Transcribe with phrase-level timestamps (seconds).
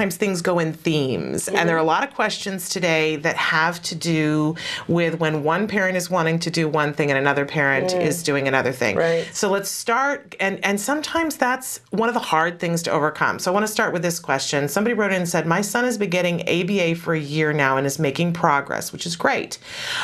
[0.00, 1.56] sometimes things go in themes, mm-hmm.
[1.56, 4.54] and there are a lot of questions today that have to do
[4.88, 8.00] with when one parent is wanting to do one thing and another parent mm.
[8.00, 8.96] is doing another thing.
[8.96, 9.28] Right.
[9.34, 13.38] So let's start, and and sometimes that's one of the hard things to overcome.
[13.38, 14.68] So I want to start with this question.
[14.68, 17.76] Somebody wrote in and said, "My son has been getting ABA for a year now
[17.76, 19.58] and is making progress, which is great."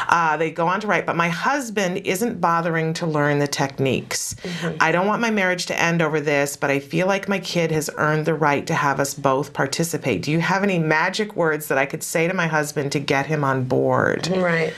[0.09, 4.35] Uh, they go on to write, but my husband isn't bothering to learn the techniques.
[4.43, 4.77] Mm-hmm.
[4.79, 7.71] I don't want my marriage to end over this, but I feel like my kid
[7.71, 9.86] has earned the right to have us both participate.
[10.23, 13.27] Do you have any magic words that I could say to my husband to get
[13.27, 14.29] him on board?
[14.29, 14.73] Right.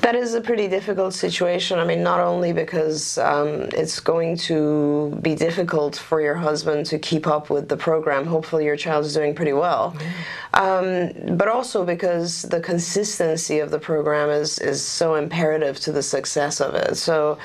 [0.00, 1.78] That is a pretty difficult situation.
[1.78, 6.98] I mean, not only because um, it's going to be difficult for your husband to
[6.98, 8.26] keep up with the program.
[8.26, 9.96] Hopefully, your child is doing pretty well.
[10.54, 16.02] Um, but also because the consistency of the program is, is so imperative to the
[16.02, 16.96] success of it.
[16.96, 17.38] So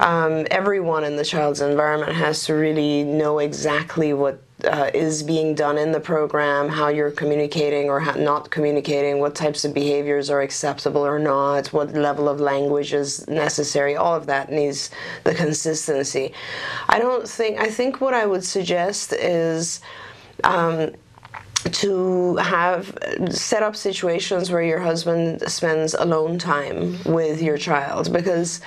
[0.00, 5.54] um, everyone in the child's environment has to really know exactly what uh, is being
[5.54, 10.40] done in the program, how you're communicating or not communicating, what types of behaviors are
[10.40, 13.94] acceptable or not, what level of language is necessary.
[13.96, 14.90] All of that needs
[15.24, 16.32] the consistency.
[16.88, 19.80] I don't think, I think what I would suggest is.
[20.44, 20.92] Um,
[21.72, 22.96] to have
[23.30, 28.60] set up situations where your husband spends alone time with your child because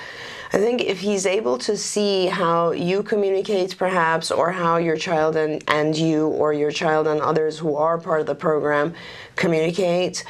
[0.54, 5.34] I think if he's able to see how you communicate, perhaps, or how your child
[5.34, 8.92] and, and you, or your child and others who are part of the program
[9.34, 10.24] communicate,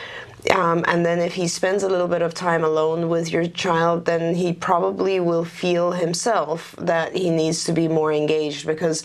[0.55, 4.05] um, and then if he spends a little bit of time alone with your child,
[4.05, 9.05] then he probably will feel himself that he needs to be more engaged because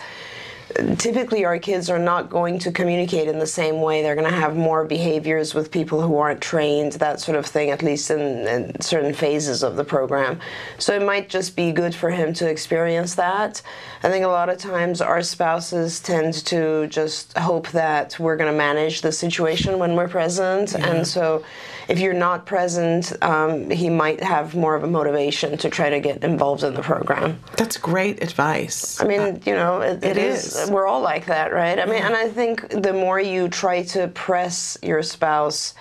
[0.98, 4.02] typically our kids are not going to communicate in the same way.
[4.02, 7.70] They're going to have more behaviors with people who aren't trained, that sort of thing,
[7.70, 10.40] at least in, in, certain phases of the program.
[10.78, 13.62] So it might just be good for him to experience that.
[14.04, 18.52] I think a lot of times our spouses tend to just hope that we're going
[18.52, 20.74] to manage the situation when we're present.
[20.74, 20.88] Yeah.
[20.88, 21.44] And so
[21.88, 26.00] if you're not present, um, he might have more of a motivation to try to
[26.00, 27.40] get involved in the program.
[27.56, 29.00] That's great advice.
[29.00, 30.56] I mean, you know, it, it, it is.
[30.56, 30.70] is.
[30.70, 31.80] We're all like that, right?
[31.80, 35.74] I mean, and I think the more you try to press your spouse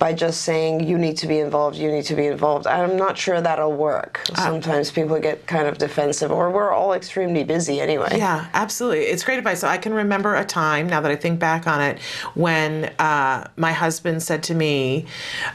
[0.00, 2.66] by just saying you need to be involved, you need to be involved.
[2.66, 4.22] I'm not sure that'll work.
[4.32, 8.16] Uh, Sometimes people get kind of defensive, or we're all extremely busy anyway.
[8.16, 9.00] Yeah, absolutely.
[9.00, 9.60] It's great advice.
[9.60, 12.00] So I can remember a time now that I think back on it
[12.34, 15.04] when uh, my husband said to me,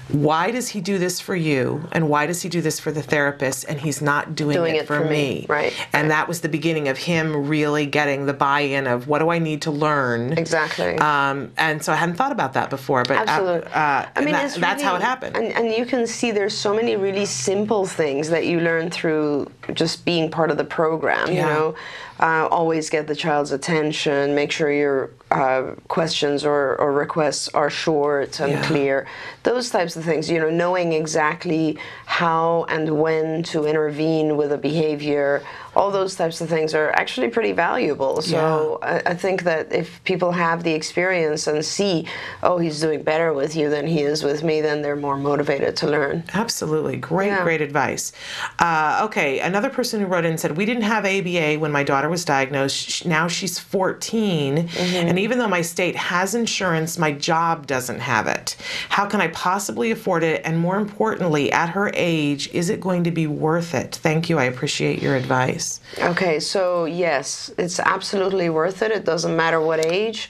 [0.10, 3.02] "Why does he do this for you, and why does he do this for the
[3.02, 5.10] therapist, and he's not doing, doing it, it, for, me.
[5.10, 5.74] me?" Right.
[5.92, 9.40] And that was the beginning of him really getting the buy-in of what do I
[9.40, 10.34] need to learn.
[10.38, 11.00] Exactly.
[11.00, 13.72] Um, and so I hadn't thought about that before, but uh, absolutely.
[13.72, 15.36] Uh, I mean, that, really, that's how it happened.
[15.36, 19.52] And, and you can see there's so many really simple things that you learn through
[19.74, 21.28] just being part of the program.
[21.28, 21.34] Yeah.
[21.34, 21.76] You know,
[22.20, 24.36] uh, always get the child's attention.
[24.36, 28.64] Make sure your uh, questions or, or, requests are short and yeah.
[28.64, 29.08] clear.
[29.44, 30.30] Those types of things.
[30.30, 35.44] You know, knowing exactly how and when to intervene with a behavior
[35.76, 38.22] all those types of things are actually pretty valuable.
[38.22, 39.02] So yeah.
[39.06, 42.08] I, I, think that if people have the experience and see,
[42.44, 45.76] oh, he's doing better with you than he is with me, then they're more motivated
[45.78, 46.24] to learn.
[46.34, 46.96] Absolutely.
[46.98, 47.44] Great, yeah.
[47.44, 48.14] great advice.
[48.60, 52.05] Uh, okay, another person who wrote in said, We didn't have ABA when my daughter
[52.10, 53.06] was diagnosed.
[53.06, 55.08] Now she's 14, mm-hmm.
[55.08, 58.56] and even though my state has insurance, my job doesn't have it.
[58.90, 60.42] How can I possibly afford it?
[60.46, 63.96] And more importantly, at her age, is it going to be worth it?
[63.96, 64.40] Thank you.
[64.40, 65.80] I appreciate your advice.
[66.00, 68.92] Okay, so yes, it's absolutely worth it.
[68.92, 70.30] It doesn't matter what age.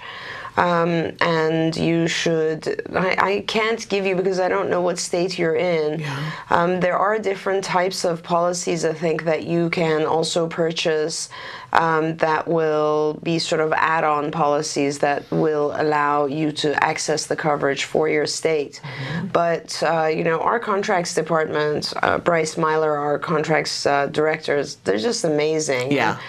[0.58, 2.82] Um, and you should.
[2.96, 6.00] I, I, can't give you because I don't know what state you're in.
[6.00, 6.32] Yeah.
[6.50, 11.30] Um, there are different types of policies I think that you can also purchase
[11.74, 17.36] um, that will be sort of add-on policies that will allow you to access the
[17.36, 18.82] coverage for your state.
[18.84, 19.28] Mm-hmm.
[19.28, 24.98] But uh, you know, our contracts department, uh, Bryce Myler, our contracts uh, directors, they're
[24.98, 25.92] just amazing.
[25.92, 26.12] Yeah.
[26.12, 26.20] And,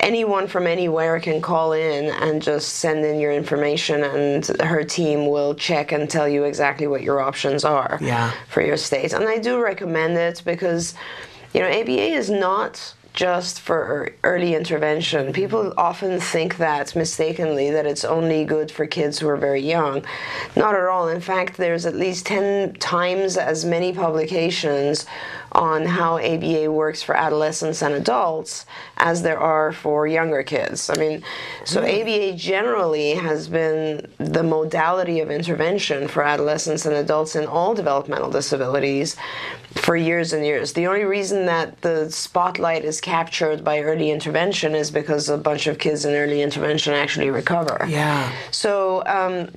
[0.00, 5.26] anyone from anywhere can call in and just send in your information and her team
[5.28, 8.32] will check and tell you exactly what your options are yeah.
[8.48, 10.94] for your state and i do recommend it because
[11.54, 15.32] you know aba is not just for early intervention.
[15.32, 20.04] People often think that mistakenly that it's only good for kids who are very young.
[20.54, 21.08] Not at all.
[21.08, 25.06] In fact, there's at least 10 times as many publications
[25.56, 28.66] on how ABA works for adolescents and adults
[28.98, 30.90] as there are for younger kids.
[30.90, 31.22] I mean,
[31.64, 37.74] so ABA generally has been the modality of intervention for adolescents and adults in all
[37.74, 39.16] developmental disabilities
[39.74, 40.74] for years and years.
[40.74, 45.66] The only reason that the spotlight is captured by early intervention is because a bunch
[45.66, 47.86] of kids in early intervention actually recover.
[47.88, 48.30] Yeah.
[48.50, 49.50] So, um,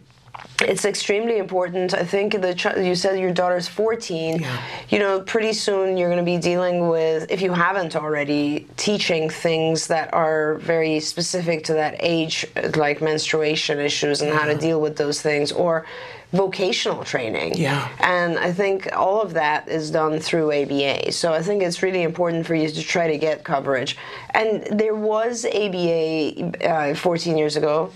[0.61, 1.93] it's extremely important.
[1.93, 4.39] I think the ch- you said your daughter's 14.
[4.39, 4.61] Yeah.
[4.89, 9.29] You know, pretty soon you're going to be dealing with, if you haven't already, teaching
[9.29, 12.45] things that are very specific to that age,
[12.75, 15.85] like menstruation issues and how to deal with those things, or
[16.31, 17.55] vocational training.
[17.55, 17.89] Yeah.
[17.99, 21.11] And I think all of that is done through ABA.
[21.11, 23.97] So I think it's really important for you to try to get coverage.
[24.31, 27.91] And there was ABA uh, 14 years ago.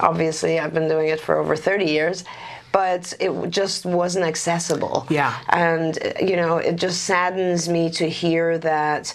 [0.00, 2.24] Obviously, I've been doing it for over 30 years.
[2.72, 5.06] But it just wasn't accessible.
[5.08, 5.38] Yeah.
[5.48, 9.14] And, you know, it just saddens me to hear that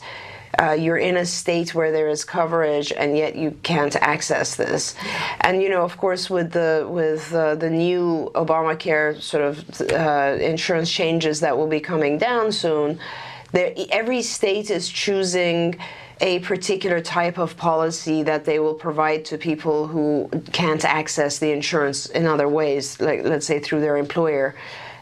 [0.57, 4.95] uh, you're in a state where there is coverage and yet you can't access this.
[5.41, 10.37] And, you know, of course, with the, with uh, the new Obamacare sort of uh,
[10.39, 12.99] insurance changes that will be coming down soon,
[13.51, 15.77] there, every state is choosing
[16.21, 21.51] a particular type of policy that they will provide to people who can't access the
[21.51, 24.55] insurance in other ways, like let's say through their employer.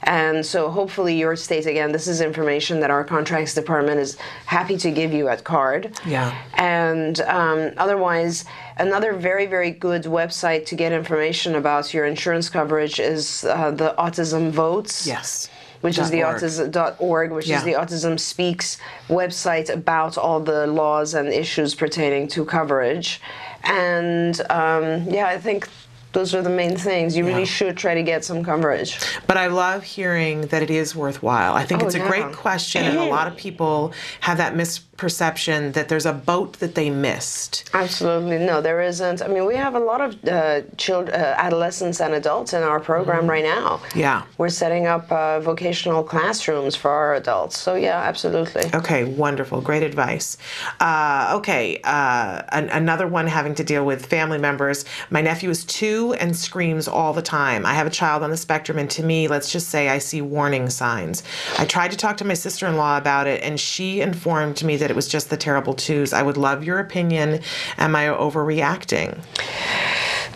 [0.03, 4.15] And so hopefully your state, again, this is information that our contracts department is
[4.45, 5.99] happy to give you at card.
[6.05, 6.37] Yeah.
[6.53, 8.45] And um, otherwise,
[8.77, 13.95] another very, very good website to get information about your insurance coverage is uh, the
[13.97, 15.49] Autism Votes Yes.
[15.81, 16.41] Which is the Dot org.
[16.41, 17.57] autism.org, which Yeah.
[17.57, 18.77] is the Autism Speaks
[19.09, 23.21] website about all the laws and issues pertaining to coverage.
[23.63, 25.67] And um, yeah, I think
[26.13, 27.15] those are the main things.
[27.17, 27.31] You Yeah.
[27.33, 28.97] really should try to get some coverage.
[29.27, 31.53] But I love hearing that it is worthwhile.
[31.53, 32.07] I think Oh, it's a yeah.
[32.07, 34.55] great question, and a lot of people have that
[34.97, 37.69] misperception that there's a boat that they missed.
[37.73, 39.21] Absolutely no, there isn't.
[39.21, 42.79] I mean, we have a lot of uh, children, uh, adolescents, and adults in our
[42.79, 43.77] program right now.
[43.77, 43.99] Mm-hmm.
[43.99, 44.23] Yeah.
[44.37, 47.57] we're setting up uh, vocational classrooms for our adults.
[47.57, 48.63] So yeah, absolutely.
[48.73, 49.61] Okay, wonderful.
[49.61, 50.37] Great advice.
[50.79, 54.85] Uh, okay, uh, an- another one having to deal with family members.
[55.09, 57.65] My nephew is two and screams all the time.
[57.65, 60.21] I have a child on the spectrum, and to me, let's just say I see
[60.21, 61.23] warning signs.
[61.57, 64.77] I tried to talk to my sister in law about it, and she informed me
[64.77, 66.13] that it was just the terrible twos.
[66.13, 67.41] I would love your opinion.
[67.77, 69.19] Am I overreacting?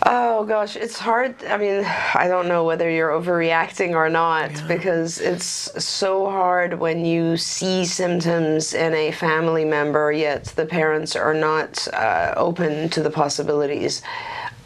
[0.04, 1.44] Oh gosh, it's hard.
[1.44, 5.46] I mean, I don't know whether you're overreacting or not because it's
[5.82, 11.86] so hard when you see symptoms in a family member, yet the parents are not
[11.94, 14.02] uh, open to the possibilities.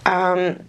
[0.06, 0.60] Um,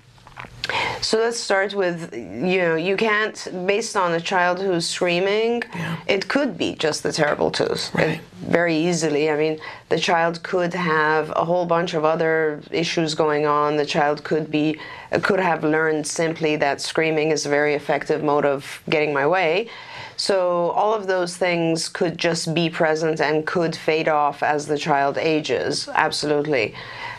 [1.01, 5.63] so let's start with you know you can't based on a child who's screaming
[6.07, 8.19] it could be just the terrible twos Right.
[8.41, 9.29] very easily.
[9.29, 9.59] I mean
[9.89, 13.77] the child could have a whole bunch of other issues going on.
[13.77, 14.79] The child could be
[15.21, 19.69] could have learned simply that screaming is a very effective mode of getting my way.
[20.17, 24.77] So all of those things could just be present and could fade off as the
[24.77, 25.87] child ages.
[25.93, 26.73] Absolutely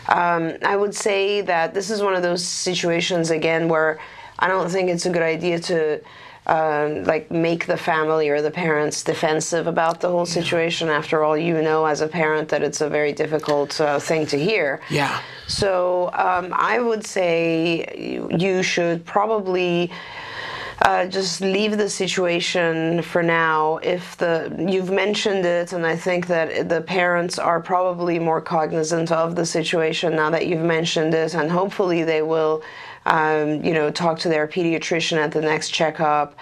[0.07, 3.99] um, I would say that this is one of those situations again where
[4.39, 6.01] I don't think it's a good idea to
[6.47, 10.89] um, like make the family or the parents defensive about the whole situation.
[10.89, 14.37] After all, you know as a parent that it's a very difficult uh, thing to
[14.37, 14.81] hear.
[14.89, 15.21] Yeah.
[15.47, 19.91] So um, I would say you, you should probably
[20.81, 23.77] uh, just leave the situation for now.
[23.77, 29.11] If the you've mentioned it, and I think that the parents are probably more cognizant
[29.11, 32.63] of the situation now that you've mentioned it, and hopefully they will,
[33.05, 36.35] um, you know, talk to their pediatrician at the next checkup.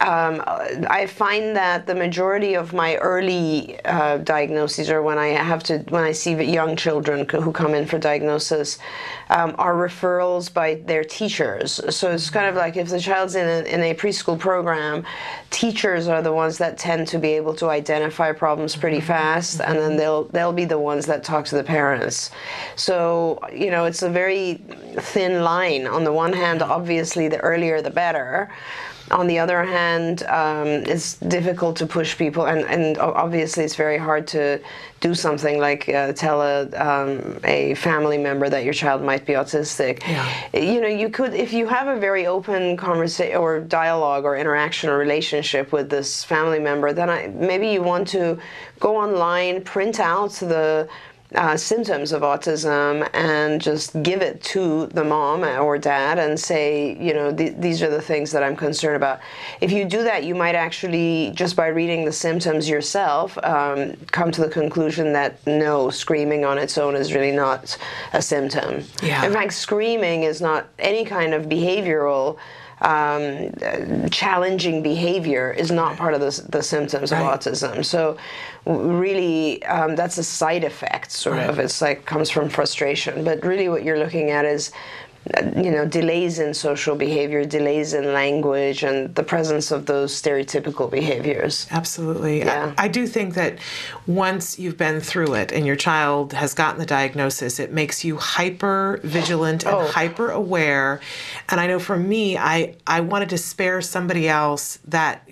[0.00, 5.62] Um, I find that the majority of my early uh, diagnoses, or when I have
[5.64, 8.78] to, when I see young children who come in for diagnosis,
[9.28, 11.80] um, are referrals by their teachers.
[11.94, 15.04] So it's kind of like if the child's in a, in a preschool program,
[15.50, 19.78] teachers are the ones that tend to be able to identify problems pretty fast, and
[19.78, 22.30] then they'll they'll be the ones that talk to the parents.
[22.76, 24.54] So you know, it's a very
[24.98, 25.86] thin line.
[25.86, 28.50] On the one hand, obviously, the earlier the better.
[29.10, 33.98] On the other hand, um, it's difficult to push people, and, and obviously it's very
[33.98, 34.60] hard to
[35.00, 39.34] do something like uh, tell a, um, a family member that your child might be
[39.34, 40.00] autistic.
[40.08, 40.26] Yeah.
[40.58, 44.88] You know, you could, if you have a very open conversation or dialogue or interaction
[44.88, 48.38] or relationship with this family member, then I, maybe you want to
[48.80, 50.88] go online, print out the
[51.34, 56.96] uh, symptoms of autism and just give it to the mom or dad and say,
[57.00, 59.20] you know, th- these are the things that I'm concerned about.
[59.60, 64.30] If you do that, you might actually, just by reading the symptoms yourself, um, come
[64.32, 67.76] to the conclusion that no, screaming on its own is really not
[68.12, 68.84] a symptom.
[69.02, 69.24] Yeah.
[69.24, 72.38] In fact, screaming is not any kind of behavioral
[72.80, 77.84] um, challenging behavior is not part of the, the symptoms of autism.
[77.84, 78.16] So,
[78.66, 81.58] really, um, that's a side effect, sort of.
[81.58, 83.24] It's like comes from frustration.
[83.24, 84.72] But really, what you're looking at is,
[85.36, 90.12] uh, you know, delays in social behavior, delays in language, and the presence of those
[90.20, 91.66] stereotypical behaviors.
[91.70, 92.40] Absolutely.
[92.40, 92.74] Yeah.
[92.76, 93.58] I, I do think that
[94.06, 98.16] once you've been through it and your child has gotten the diagnosis, it makes you
[98.18, 99.86] hyper vigilant and Oh.
[99.88, 101.00] hyper aware.
[101.48, 105.26] And I know for me, I, I wanted to spare somebody else that.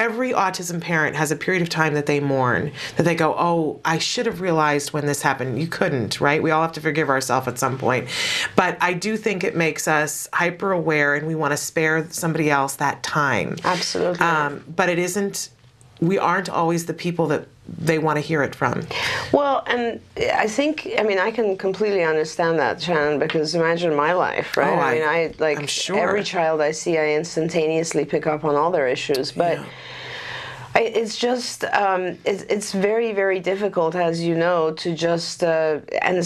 [0.00, 3.80] Every autism parent has a period of time that they mourn, that they go, Oh,
[3.84, 5.60] I should have realized when this happened.
[5.60, 6.42] You couldn't, right?
[6.42, 8.08] We all have to forgive ourselves at some point.
[8.56, 12.48] But I do think it makes us hyper aware and we want to spare somebody
[12.48, 13.56] else that time.
[13.62, 14.24] Absolutely.
[14.24, 15.50] Um, but it isn't.
[16.00, 17.46] We aren't always the people that
[17.78, 18.86] they want to hear it from.
[19.32, 20.00] Well, and
[20.34, 24.68] I think I mean I can completely understand that, Shannon, because imagine my life, right?
[24.70, 25.98] Oh, I, I- mean, I like sure.
[25.98, 29.58] every child I see, I instantaneously pick up on all their issues, but.
[29.58, 29.66] Yeah.
[30.72, 35.80] I, it's just um, it's, it's very very difficult as you know to just uh,
[36.00, 36.16] and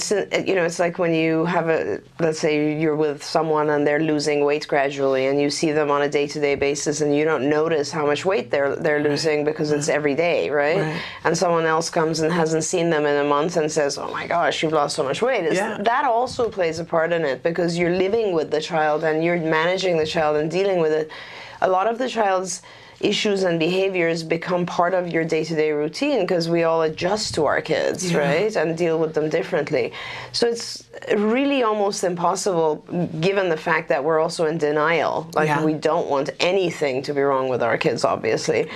[0.46, 4.00] you know it's like when you have a let's say you're with someone and they're
[4.00, 7.90] losing weight gradually and you see them on a day-to-day basis and you don't notice
[7.90, 10.76] how much weight they're they're losing because it's every day right?
[10.78, 11.02] Right.
[11.24, 14.26] and someone else comes and hasn't seen them in a month and says oh my
[14.26, 15.78] gosh you've lost so much weight It's- Yeah.
[15.82, 19.38] that also plays a part in it because you're living with the child and you're
[19.40, 21.10] managing the child and dealing with it
[21.62, 22.60] a lot of the child's
[23.04, 27.60] issues and behaviors become part of your day-to-day routine because we all adjust to our
[27.60, 28.18] kids Yeah.
[28.18, 29.92] right and deal with them differently
[30.32, 30.84] so it's
[31.16, 32.76] really almost impossible
[33.20, 35.62] given the fact that we're also in denial like Yeah.
[35.64, 38.68] we don't want anything to be wrong with our kids obviously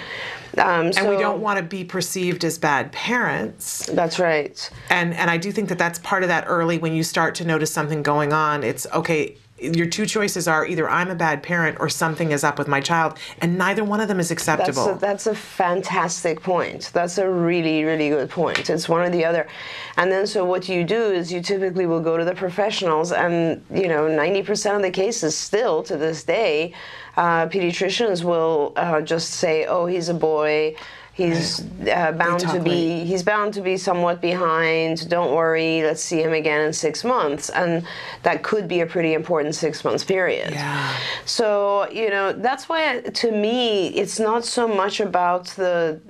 [0.57, 3.87] um, And we don't want to be perceived as bad parents.
[3.93, 4.57] that's right
[4.91, 7.45] And and I do think that that's part of that early when you start to
[7.45, 8.65] notice something going on.
[8.65, 9.37] It's okay.
[9.61, 12.81] Your two choices are either I'm a bad parent or something is up with my
[12.81, 14.91] child, and neither one of them is That's acceptable.
[14.91, 16.91] a, that's a fantastic point.
[16.93, 18.71] That's a really, really good point.
[18.71, 19.49] It's one or the other.
[19.97, 23.65] And then, so what you do is you typically will go to the professionals, and
[23.73, 26.73] you know, 90% of the cases still to this day,
[27.17, 30.75] uh, pediatricians will uh, just say, oh, he's a boy.
[31.19, 33.05] He's uh, bound to be.
[33.05, 35.11] He's bound to be somewhat behind.
[35.11, 35.83] Don't worry.
[35.83, 37.85] Let's see him again in six months, and
[38.23, 40.53] that could be a pretty important six months period.
[40.53, 40.95] Yeah.
[41.25, 46.01] So you know that's why to me it's not so much about the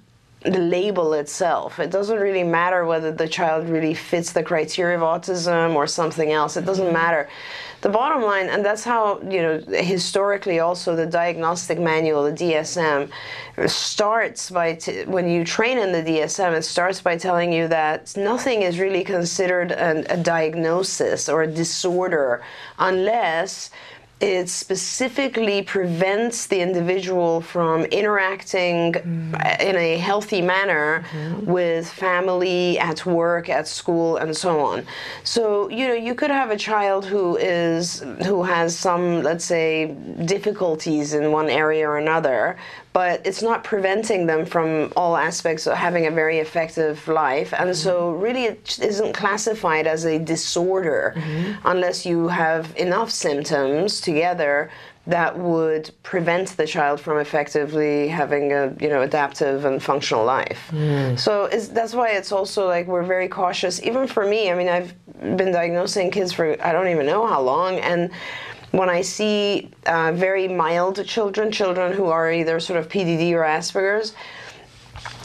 [0.42, 1.78] the label itself.
[1.78, 6.32] It doesn't really matter whether the child really fits the criteria of autism or something
[6.32, 6.58] else.
[6.58, 7.30] It doesn't matter.
[7.80, 13.08] The bottom line, and that's how you know historically also the diagnostic manual, the DSM,
[13.68, 14.74] starts by
[15.06, 19.04] when you train in the DSM, it starts by telling you that nothing is really
[19.04, 22.42] considered an, a diagnosis or a disorder
[22.80, 23.70] unless
[24.20, 28.94] it specifically prevents the individual from interacting
[29.60, 31.44] in a healthy manner mm-hmm.
[31.44, 34.84] with family, at work, at school, and so on.
[35.22, 39.94] So you know, you could have a child who is who has some, let's say,
[40.24, 42.56] difficulties in one area or another,
[42.98, 47.54] but it's not preventing them from all aspects of having a very effective life.
[47.56, 48.20] And so, mm-hmm.
[48.20, 51.64] really, it isn't classified as a disorder mm-hmm.
[51.64, 54.68] unless you have enough symptoms together
[55.06, 60.60] that would prevent the child from effectively having a you know adaptive and functional life.
[60.72, 61.16] Mm.
[61.16, 63.80] So it's, that's why it's also like we're very cautious.
[63.84, 64.92] Even for me, I mean, I've
[65.40, 68.10] been diagnosing kids for I don't even know how long, and
[68.78, 73.42] when I see uh, very mild children, children who are either sort of PDD or
[73.42, 74.14] Asperger's,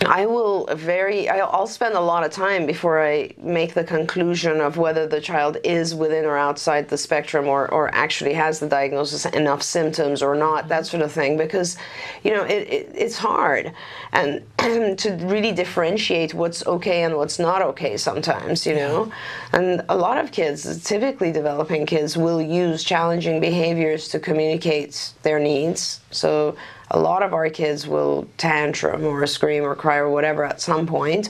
[0.05, 4.77] I will very, I'll spend a lot of time before I make the conclusion of
[4.77, 9.25] whether the child is within or outside the spectrum or, or actually has the diagnosis,
[9.25, 11.77] enough symptoms or not, that sort of thing, because,
[12.23, 13.73] you know, it, it, it's hard.
[14.11, 14.43] And,
[14.97, 19.11] to really differentiate what's okay and what's not okay sometimes, you know.
[19.51, 25.39] And a lot of kids, typically developing kids, will use challenging behaviors to communicate their
[25.39, 25.99] needs.
[26.11, 26.55] So
[26.93, 30.85] a lot of our kids will tantrum or scream or cry or whatever at some
[30.85, 31.29] point,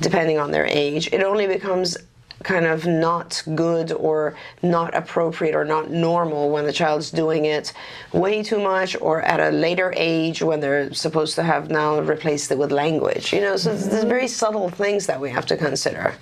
[0.00, 1.08] depending on their age.
[1.12, 1.96] It only becomes
[2.42, 7.72] kind of not good or not appropriate or not normal when the child's doing it
[8.12, 12.50] way too much or at a later age when they're supposed to have now replaced
[12.50, 13.32] it with language.
[13.32, 16.14] You know, so there's very subtle things that we have to consider.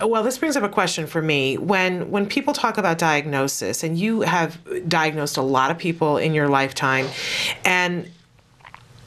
[0.00, 1.58] Well, this brings up a question for me.
[1.58, 6.34] When when people talk about diagnosis, and you have diagnosed a lot of people in
[6.34, 7.08] your lifetime,
[7.64, 8.10] and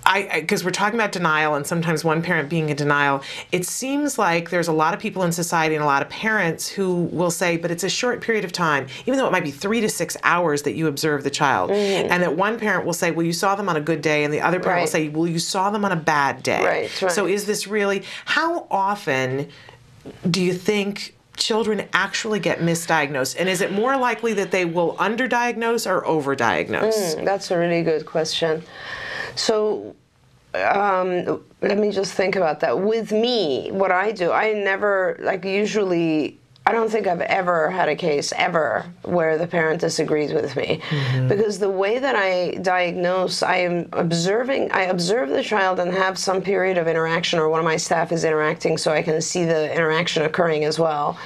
[0.10, 4.18] I because we're talking about denial and sometimes one parent being in denial, it seems
[4.18, 7.32] like there's a lot of people in society and a lot of parents who will
[7.32, 9.88] say, but it's a short period of time, even though it might be three to
[9.88, 11.70] six hours that you observe the child.
[11.70, 12.12] Mm-hmm.
[12.12, 14.34] And that one parent will say, well, you saw them on a good day, and
[14.34, 14.82] the other parent right.
[14.82, 16.66] will say, well, you saw them on a bad day.
[16.66, 17.12] Right, right.
[17.12, 19.48] So is this really, how often
[20.30, 23.36] do you think children actually get misdiagnosed?
[23.40, 27.16] And is it more likely that they will underdiagnose or overdiagnose?
[27.16, 28.64] Mm, that's a really good question.
[29.36, 29.96] So
[30.54, 32.80] um, let me just think about that.
[32.80, 37.90] With me, what I do, I never, like, usually, I don't think I've ever had
[37.90, 40.82] a case ever where the parent disagrees with me.
[40.90, 41.28] Mm-hmm.
[41.28, 46.18] Because the way that I diagnose, I am observing, I observe the child and have
[46.18, 49.46] some period of interaction, or one of my staff is interacting so I can see
[49.46, 51.18] the interaction occurring as well.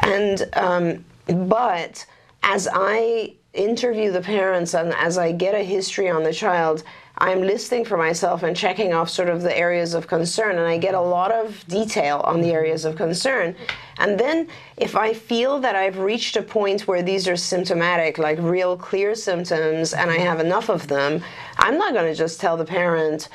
[0.00, 2.06] And, um, but
[2.42, 6.84] as I interview the parents and as I get a history on the child,
[7.18, 10.76] I'm listing for myself and checking off sort of the areas of concern, and I
[10.76, 13.56] get a lot of detail on the areas of concern.
[13.98, 18.38] And then, if I feel that I've reached a point where these are symptomatic, like
[18.40, 21.22] real clear symptoms, and I have enough of them,
[21.56, 23.30] I'm not going to just tell the parent,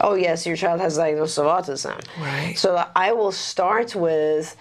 [0.00, 2.02] oh, yes, your child has diagnosis of autism.
[2.18, 2.54] Right.
[2.56, 4.56] So I will start with,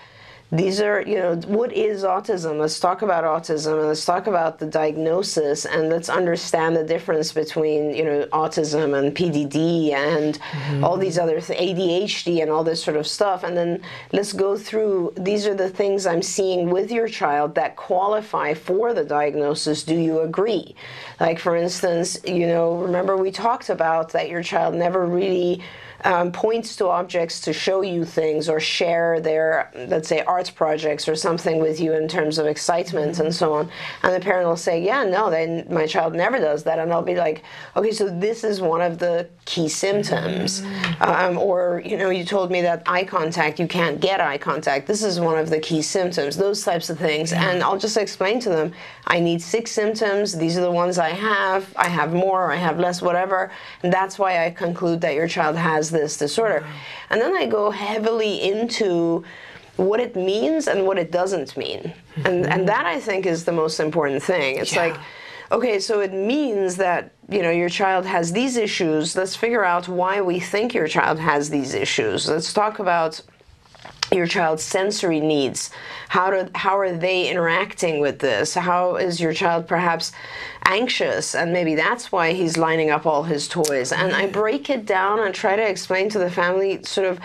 [0.52, 2.60] these are, you know, what is autism?
[2.60, 7.32] Let's talk about autism and let's talk about the diagnosis and let's understand the difference
[7.32, 10.84] between, you know, autism and PDD and mm-hmm.
[10.84, 13.44] all these other th- ADHD and all this sort of stuff.
[13.44, 17.76] And then let's go through these are the things I'm seeing with your child that
[17.76, 19.84] qualify for the diagnosis.
[19.84, 20.76] Do you agree?
[21.20, 25.64] Like, for instance, you know, remember we talked about that your child never really
[26.04, 31.08] um, points to objects to show you things or share their, let's say, arts projects
[31.08, 33.70] or something with you in terms of excitement and so on.
[34.04, 36.80] And the parent will say, Yeah, no, then my child never does that.
[36.80, 37.44] And I'll be like,
[37.76, 40.64] Okay, so this is one of the key symptoms.
[41.00, 44.88] Um, or, you know, you told me that eye contact, you can't get eye contact.
[44.88, 47.32] This is one of the key symptoms, those types of things.
[47.34, 48.74] And I'll just explain to them,
[49.08, 50.36] I need six symptoms.
[50.36, 51.72] These are the ones I have.
[51.78, 53.52] I have more, I have less, whatever.
[53.84, 56.66] And that's why I conclude that your child has this disorder.
[57.10, 59.24] And then I go heavily into
[59.78, 61.82] what it means and what it doesn't mean.
[61.82, 62.26] Mm-hmm.
[62.26, 64.58] And and that I think is the most important thing.
[64.58, 64.88] It's yeah.
[64.88, 64.98] like
[65.52, 69.16] okay, so it means that you know your child has these issues.
[69.16, 72.30] Let's figure out why we think your child has these issues.
[72.30, 73.22] Let's talk about
[74.16, 75.70] your child's sensory needs.
[76.10, 78.54] How do how are they interacting with this?
[78.54, 80.12] How is your child perhaps
[80.66, 81.36] anxious?
[81.36, 83.92] And maybe that's why he's lining up all his toys.
[83.92, 87.20] And i break it down and try to explain to the family sort of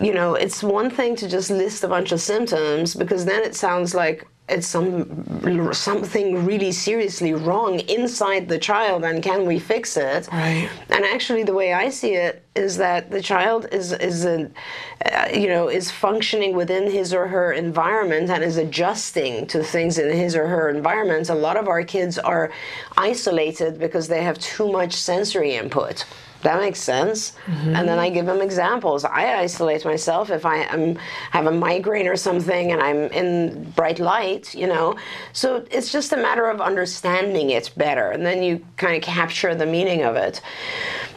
[0.00, 3.56] you know it's one thing to just list a bunch of symptoms because then it
[3.56, 4.26] sounds like
[4.64, 10.28] some something really seriously wrong inside the child and can we fix it?
[10.32, 10.68] Right.
[10.90, 14.50] And actually the way i see it is that the child is is a,
[15.12, 19.98] uh, you know is functioning within his or her environment and is adjusting to things
[19.98, 21.28] in his or her environment.
[21.28, 22.50] A lot of our kids are
[22.96, 26.04] isolated because they have too much sensory input
[26.42, 27.32] that makes sense.
[27.46, 27.76] Mm-hmm.
[27.76, 29.04] And then I give them examples.
[29.04, 30.96] I isolate myself if I am
[31.30, 34.96] have a migraine or something and I'm in bright light, you know.
[35.32, 39.54] So it's just a matter of understanding it better, and then you kind of capture
[39.54, 40.40] the meaning of it.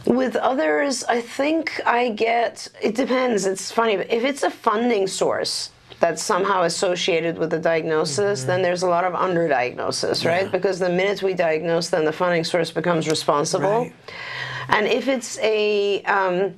[0.06, 2.68] With others, I think I get.
[2.82, 3.46] It depends.
[3.46, 8.48] It's funny, but if it's a funding source that's somehow associated with the diagnosis, mm-hmm.
[8.48, 10.44] then there's a lot of underdiagnosis, right?
[10.44, 10.50] Yeah.
[10.50, 13.84] Because the minute we diagnose, then the funding source becomes responsible.
[13.84, 13.94] Right.
[14.70, 16.56] And if it's a, um,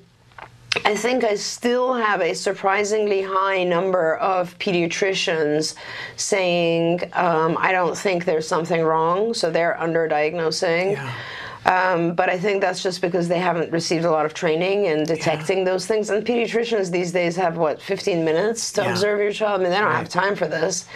[0.84, 5.76] I think I still have a surprisingly high number of pediatricians
[6.18, 10.94] saying, um, I don't think there's something wrong, so they're underdiagnosing.
[10.94, 11.14] Yeah.
[11.66, 15.04] Um, but I think that's just because they haven't received a lot of training in
[15.04, 15.66] detecting yeah.
[15.66, 16.12] those things.
[16.12, 18.92] And pediatricians these days have what 15 minutes to yeah.
[18.92, 19.62] observe your child.
[19.62, 19.98] I mean, they don't right.
[19.98, 20.88] have time for this.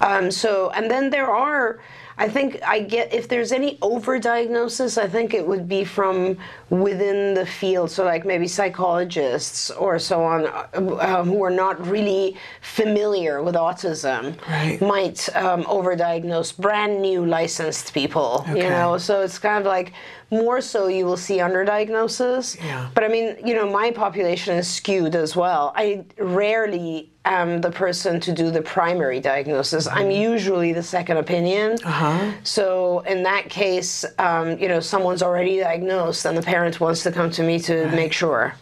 [0.00, 1.78] Um, so, and then there are
[2.20, 6.36] I think I get if there's any overdiagnosis, I think it would be from
[6.68, 7.90] within the field.
[7.90, 14.38] So, like maybe psychologists or so on, uh, who are not really familiar with autism,
[14.46, 14.78] right.
[14.82, 18.44] might um, overdiagnose brand new licensed people.
[18.50, 18.64] Okay.
[18.64, 19.94] You know, so it's kind of like
[20.30, 22.56] more so you will see underdiagnosis.
[22.62, 22.88] Yeah.
[22.94, 25.72] But I mean, you know, my population is skewed as well.
[25.76, 29.86] I rarely am the person to do the primary diagnosis.
[29.86, 30.22] I'm Mm-hmm.
[30.32, 31.76] usually the second opinion.
[31.84, 32.32] Uh-huh.
[32.44, 37.12] So in that case, um, you know, someone's already diagnosed, and the parent wants to
[37.12, 38.54] come to me to make sure.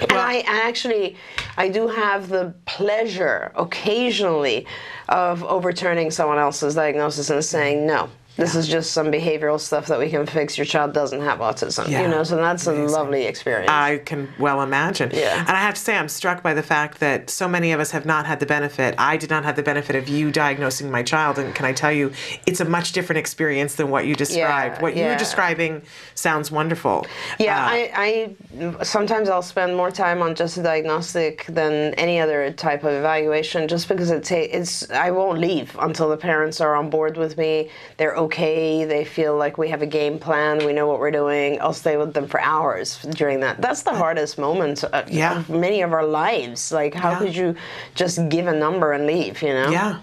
[0.00, 1.16] and I actually,
[1.58, 4.66] I do have the pleasure occasionally
[5.08, 8.08] of overturning someone else's diagnosis and saying no.
[8.36, 10.56] This is just some behavioral stuff that we can fix.
[10.56, 12.02] Your child doesn't have autism, Yeah.
[12.02, 12.22] you know.
[12.24, 13.68] So that's a lovely experience.
[13.70, 15.10] I can well imagine.
[15.12, 15.40] Yeah.
[15.40, 17.90] And I have to say, I'm struck by the fact that so many of us
[17.90, 18.94] have not had the benefit.
[18.96, 21.38] I did not have the benefit of you diagnosing my child.
[21.38, 22.12] And can I tell you,
[22.46, 24.80] it's a much different experience than what you described.
[24.80, 25.08] what yeah.
[25.08, 25.82] you're describing
[26.14, 27.06] sounds wonderful.
[27.38, 28.36] Yeah, Uh, I,
[28.78, 32.92] I sometimes I'll spend more time on just a diagnostic than any other type of
[32.92, 37.16] evaluation, just because it ta- it's I won't leave until the parents are on board
[37.16, 37.68] with me.
[37.96, 38.84] They're okay.
[38.84, 40.64] They feel like we have a game plan.
[40.64, 41.60] We know what we're doing.
[41.60, 43.60] I'll stay with them for hours during that.
[43.60, 45.38] That's the hardest moment uh, Yeah.
[45.40, 46.70] of many of our lives.
[46.72, 47.18] Like, how Yeah.
[47.18, 47.54] could you
[47.94, 49.42] just give a number and leave?
[49.42, 49.70] You know?
[49.70, 49.98] Yeah,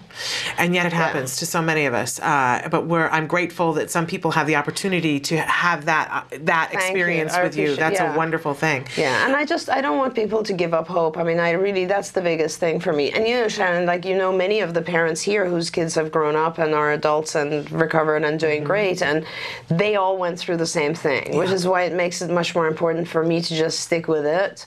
[0.56, 2.20] and yet it happens to so many of us.
[2.20, 6.36] Uh, but we're, I'm grateful that some people have the opportunity to have that uh,
[6.40, 6.78] that you.
[6.78, 7.76] experience I with you.
[7.76, 8.14] That's yeah.
[8.14, 8.86] a wonderful thing.
[8.96, 11.16] Yeah, and I just I don't want people to give up hope.
[11.16, 13.10] I mean, I really that's the biggest thing for me.
[13.12, 16.10] And you know, Shannon, like you know, many of the parents here whose kids have
[16.10, 19.24] grown up and are adults and recovered and doing great, and
[19.68, 22.66] they all went through the same thing, which is why it makes it much more
[22.66, 24.66] important for me to just stick with it.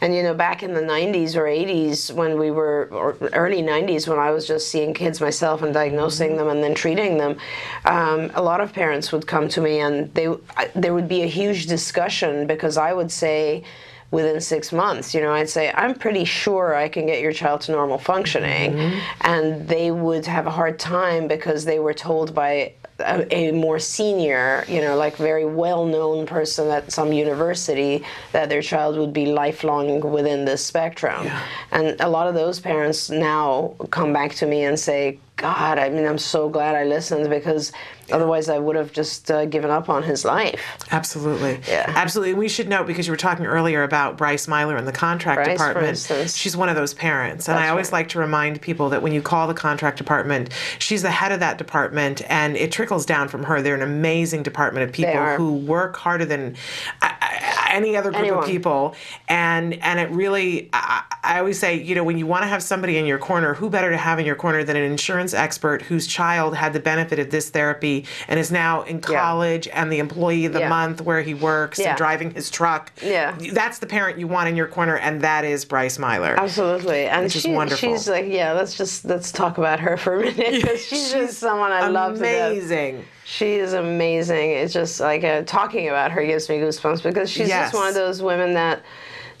[0.00, 4.08] And you know, back in the 90s or 80s when we were, or early 90s
[4.08, 7.36] when I was just seeing kids myself and diagnosing them and then treating them,
[7.84, 11.22] um, a lot of parents would come to me and they I, there would be
[11.22, 13.64] a huge discussion because I would say
[14.10, 17.62] within six months, you know, I'd say I'm pretty sure I can get your child
[17.62, 18.78] to normal functioning,
[19.22, 23.78] and they would have a hard time because they were told by a, a more
[23.78, 29.26] senior, you know, like very well-known person at some university that their child would be
[29.26, 31.28] lifelong within this spectrum.
[31.70, 35.90] And a lot of those parents now come back to me and say, God, I
[35.90, 37.72] mean, I'm so glad I listened because
[38.12, 40.62] otherwise I would have just uh, given up on his life.
[40.92, 41.58] Absolutely.
[41.66, 41.92] Yeah.
[41.96, 42.30] Absolutely.
[42.30, 45.44] And we should note because you were talking earlier about Bryce Myler in the contract
[45.44, 46.30] Bryce, department.
[46.30, 47.48] She's one of those parents.
[47.48, 47.98] And I always right.
[47.98, 51.40] like to remind people that when you call the contract department, she's the head of
[51.40, 53.60] that department and it trickles down from her.
[53.60, 56.54] They're an amazing department of people who work harder than
[57.00, 58.44] I- I- any other group Anyone.
[58.44, 58.94] of people.
[59.28, 62.62] And and it really I, I always say, you know, when you want to have
[62.62, 65.82] somebody in your corner, who better to have in your corner than an insurance expert
[65.82, 69.20] whose child had the benefit of this therapy and is now in Yeah.
[69.20, 70.68] college and the employee of the Yeah.
[70.68, 71.90] month where he works Yeah.
[71.90, 72.92] and driving his truck.
[73.02, 73.34] Yeah.
[73.52, 76.34] That's the parent you want in your corner, and that is Bryce Myler.
[76.38, 77.88] Absolutely, and Which is she, wonderful.
[77.96, 78.52] she's like, yeah.
[78.52, 82.18] Let's just let's talk about her for a minute because she's, just someone I love
[82.18, 82.20] to.
[82.20, 83.04] Amazing.
[83.24, 84.50] She is amazing.
[84.50, 87.66] It's just like uh, talking about her gives me goosebumps because she's Yes.
[87.70, 88.82] just one of those women that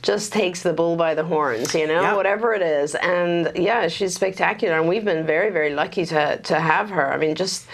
[0.02, 2.16] just takes the bull by the horns, you know, Yep.
[2.16, 2.94] whatever it is.
[2.96, 7.12] And yeah, she's spectacular, and we've been very, very lucky to to have her.
[7.12, 7.66] I mean, just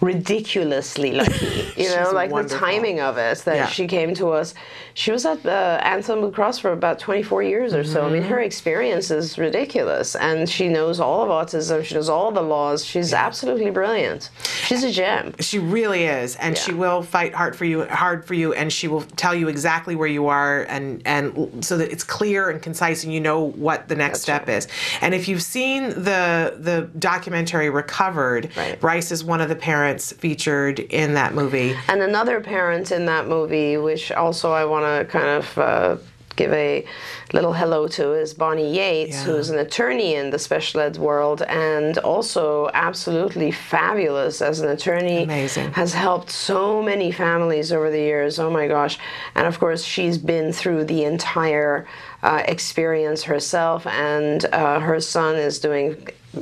[0.00, 2.58] ridiculously lucky, you know, like wonderful.
[2.58, 3.66] the timing of it that Yeah.
[3.66, 4.54] she came to us.
[4.94, 8.06] She was at uh, Anthem Blue Cross for about 24 years or so.
[8.06, 8.30] I mean, Mm-hmm.
[8.30, 11.84] her experience is ridiculous, and she knows all of autism.
[11.84, 12.82] She knows all the laws.
[12.84, 14.30] She's absolutely brilliant.
[14.66, 15.34] She's a gem.
[15.40, 18.88] She really is, and she will fight hard for you, hard for you, and she
[18.88, 23.04] will tell you exactly where you are, and and so that it's clear and concise,
[23.04, 24.66] and you know what the next step is.
[25.02, 28.80] And if you've seen the the documentary Recovered, Right.
[28.80, 31.74] Bryce is one of the parents featured in that movie.
[31.88, 35.96] And another parent in that movie, which also I want to kind of uh,
[36.36, 36.84] give a
[37.32, 39.24] little hello to, is Bonnie Yates, Yeah.
[39.24, 45.22] who's an attorney in the special ed world and also absolutely fabulous as an attorney.
[45.24, 45.72] Amazing.
[45.72, 48.38] Has helped so many families over the years.
[48.38, 48.98] Oh my gosh.
[49.34, 51.86] And of course, she's been through the entire
[52.22, 55.96] uh, experience herself, and uh, her son is doing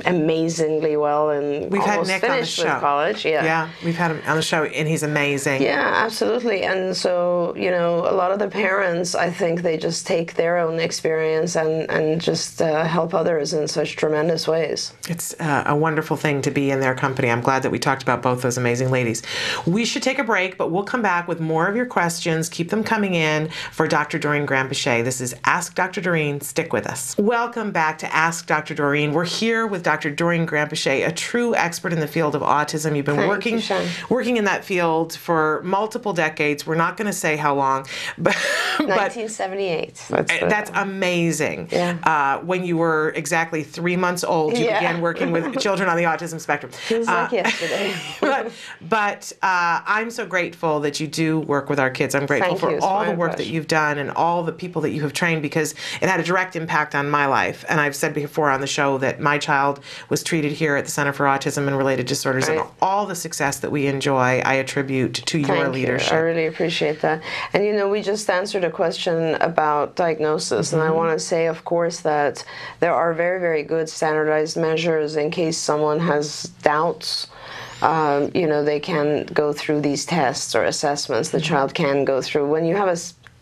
[0.05, 2.63] amazingly well and We've had almost Nick on the finished show.
[2.65, 3.25] with college.
[3.25, 5.61] Yeah, we've had him on the show, and he's amazing.
[5.61, 6.63] Yeah, absolutely.
[6.63, 10.57] And so, you know, a lot of the parents, I think they just take their
[10.57, 14.93] own experience and, and just uh, help others in such tremendous ways.
[15.07, 17.29] It's uh, a wonderful thing to be in their company.
[17.29, 19.21] I'm glad that we talked about both those amazing ladies.
[19.65, 22.49] We should take a break, but we'll come back with more of your questions.
[22.49, 24.19] Keep them coming in for Dr.
[24.19, 25.03] Doreen Granpeesheh.
[25.03, 26.01] This is Ask Dr.
[26.01, 26.41] Doreen.
[26.41, 27.15] Stick with us.
[27.17, 28.73] Welcome back to Ask Dr.
[28.75, 29.13] Doreen.
[29.13, 30.09] We're here with Dr.
[30.09, 32.95] Doreen Granpeesheh, a true expert in the field of autism.
[32.95, 36.65] You've been Thank working you, working in that field for multiple decades.
[36.65, 37.85] We're not going to say how long,
[38.17, 38.33] but
[38.79, 40.05] 1978.
[40.09, 41.69] That's, uh, that's amazing.
[41.71, 41.97] Yeah.
[42.03, 44.79] Uh, when you were exactly three months old, you Yeah.
[44.79, 46.71] began working with children on the autism spectrum.
[46.71, 47.93] Feels like Uh, yesterday.
[48.21, 52.15] but but uh, I'm so grateful that you do work with our kids.
[52.15, 52.79] I'm grateful Thank for you.
[52.79, 55.73] All the work that you've done and all the people that you have trained because
[56.01, 57.63] it had a direct impact on my life.
[57.69, 59.74] And I've said before on the show that my child
[60.09, 62.59] was treated here at the Center for Autism and Related Disorders, Right.
[62.59, 66.11] and all the success that we enjoy, I attribute to your Thank leadership.
[66.11, 66.17] You.
[66.17, 67.21] I really appreciate that.
[67.53, 70.95] And you know, we just answered a question about diagnosis, and I Mm-hmm.
[70.95, 72.43] want to say, of course, that
[72.79, 77.27] there are very, very good standardized measures in case someone has doubts.
[77.81, 81.29] Um, you know, they can go through these tests or assessments.
[81.29, 82.47] The child can go through.
[82.49, 82.97] When you have a,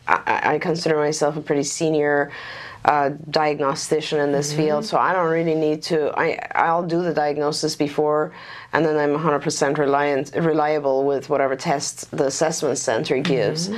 [0.07, 2.31] I consider myself a pretty senior
[2.85, 6.11] uh, diagnostician in this field, so I don't really need to.
[6.19, 8.33] I I'll do the diagnosis before,
[8.73, 13.71] and then I'm 100% reliant reliable with whatever test the assessment center gives.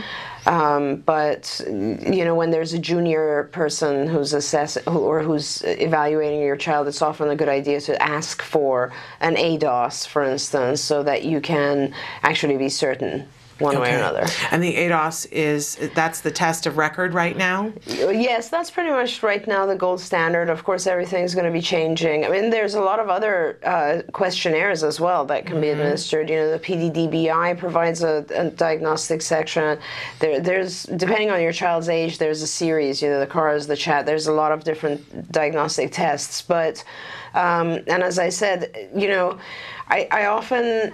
[0.48, 6.42] Um, but you know, when there's a junior person who's assess who, or who's evaluating
[6.42, 11.04] your child, it's often a good idea to ask for an ADOS, for instance, so
[11.04, 13.28] that you can actually be certain
[13.60, 14.26] one way or another.
[14.52, 17.72] And the ADOS is that's the test of record right now.
[17.86, 20.50] Yes, that's pretty much right now the gold standard.
[20.50, 22.26] Of course, everything's going to be changing.
[22.26, 26.30] I mean, there's a lot of other uh, questionnaires as well that can be administered.
[26.30, 29.80] You know, the PDDBI provides a, a diagnostic section.
[30.20, 33.02] There, there's depending on your child's age, there's a series.
[33.02, 34.06] You know, the cars, the chat.
[34.06, 36.42] There's a lot of different diagnostic tests.
[36.42, 36.84] But
[37.34, 39.38] um, and as I said, you know,
[39.88, 40.94] I, I often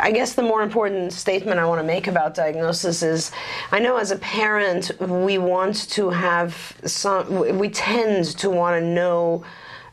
[0.00, 3.30] I guess the more important statement I want to make about diagnosis is
[3.72, 8.86] I know as a parent, we want to have some, we tend to want to
[8.86, 9.44] know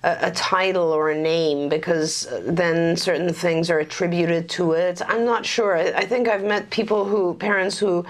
[0.06, 5.02] a, title or a name because uh, then certain things are attributed to it.
[5.08, 5.76] I'm not sure.
[5.76, 8.06] I, I think I've met people who, parents who,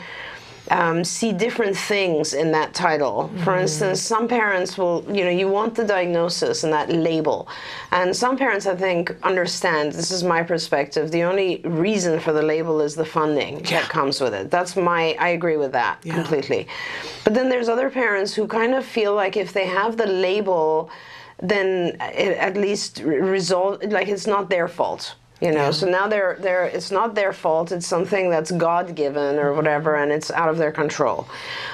[0.71, 3.29] um, see different things in that title.
[3.43, 7.47] For instance, some parents will, you know, you want the diagnosis and that label.
[7.91, 11.11] And some parents, I think, understand this is my perspective.
[11.11, 14.49] The only reason for the label is the funding that comes with it.
[14.49, 16.67] That's my, I agree with that completely.
[17.23, 20.89] But then there's other parents who kind of feel like if they have the label,
[21.41, 26.07] then it at least re- result like it's not their fault you know so now
[26.07, 30.31] they're they're it's not their fault it's something that's god given or whatever and it's
[30.31, 31.27] out of their control.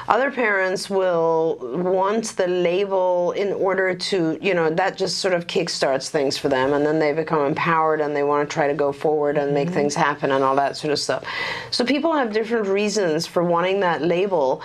[0.08, 5.47] Other parents will want the label in order to you know that just sort of
[5.47, 8.74] kickstarts things for them and then they become empowered and they want to try to
[8.74, 9.76] go forward and make mm-hmm.
[9.76, 11.24] things happen and all that sort of stuff.
[11.71, 14.62] So people have different reasons for wanting that label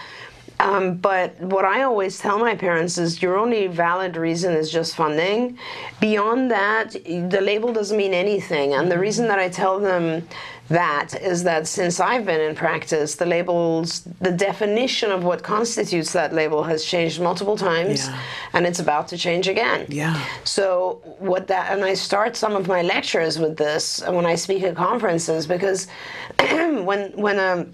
[0.60, 4.96] um, but what I always tell my parents is your only valid reason is just
[4.96, 5.58] funding.
[6.00, 8.72] Beyond that, the label doesn't mean anything.
[8.74, 10.26] And the reason that I tell them
[10.68, 16.12] that is that since I've been in practice, the labels, the definition of what constitutes
[16.12, 18.18] that label has changed multiple times, Yeah.
[18.52, 19.86] and it's about to change again.
[19.88, 20.20] Yeah.
[20.44, 24.62] So what that, and I start some of my lectures with this when I speak
[24.64, 25.86] at conferences because
[26.40, 27.66] when when a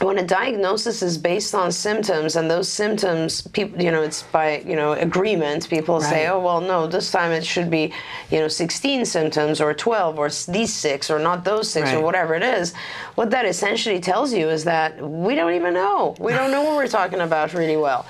[0.00, 4.58] when a diagnosis is based on symptoms and those symptoms people you know it's by
[4.66, 7.92] you know agreement people say oh well no this time it should be
[8.30, 12.34] you know 16 symptoms or 12 or these six or not those six or whatever
[12.34, 12.74] it is.
[13.14, 16.16] What that essentially tells you is that we don't even know.
[16.18, 18.04] We don't know what we're talking about really well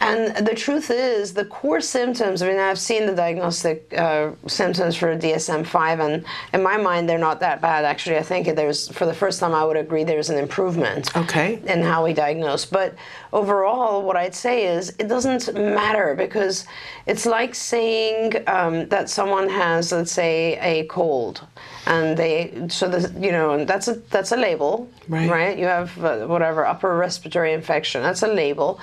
[0.00, 2.42] and the truth is, the core symptoms.
[2.42, 7.18] I mean, I've seen the diagnostic uh, symptoms for DSM-5, and in my mind, they're
[7.18, 7.84] not that bad.
[7.84, 11.60] Actually, I think there's, for the first time, I would agree there's an improvement Okay.
[11.66, 12.64] in how we diagnose.
[12.64, 12.94] But
[13.32, 16.66] overall, what I'd say is it doesn't matter because
[17.06, 21.46] it's like saying um, that someone has, let's say, a cold,
[21.86, 24.88] and they so the you know and that's a that's a label,
[25.28, 25.58] Right.
[25.58, 28.02] You have uh, whatever upper respiratory infection.
[28.02, 28.80] That's a label,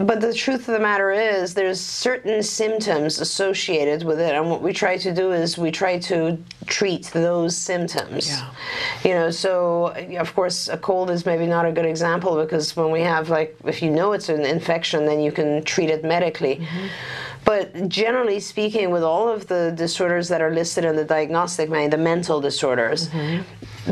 [0.00, 4.62] but the truth of the matter is there's certain symptoms associated with it, and what
[4.62, 8.28] we try to do is we try to treat those symptoms.
[8.28, 8.50] Yeah.
[9.04, 12.90] You know, so of course a cold is maybe not a good example because when
[12.90, 16.56] we have like if you know it's an infection, then you can treat it medically.
[16.56, 16.86] Mm-hmm.
[17.44, 21.90] But generally speaking, with all of the disorders that are listed in the diagnostic manual,
[21.90, 23.42] the mental disorders, mm-hmm.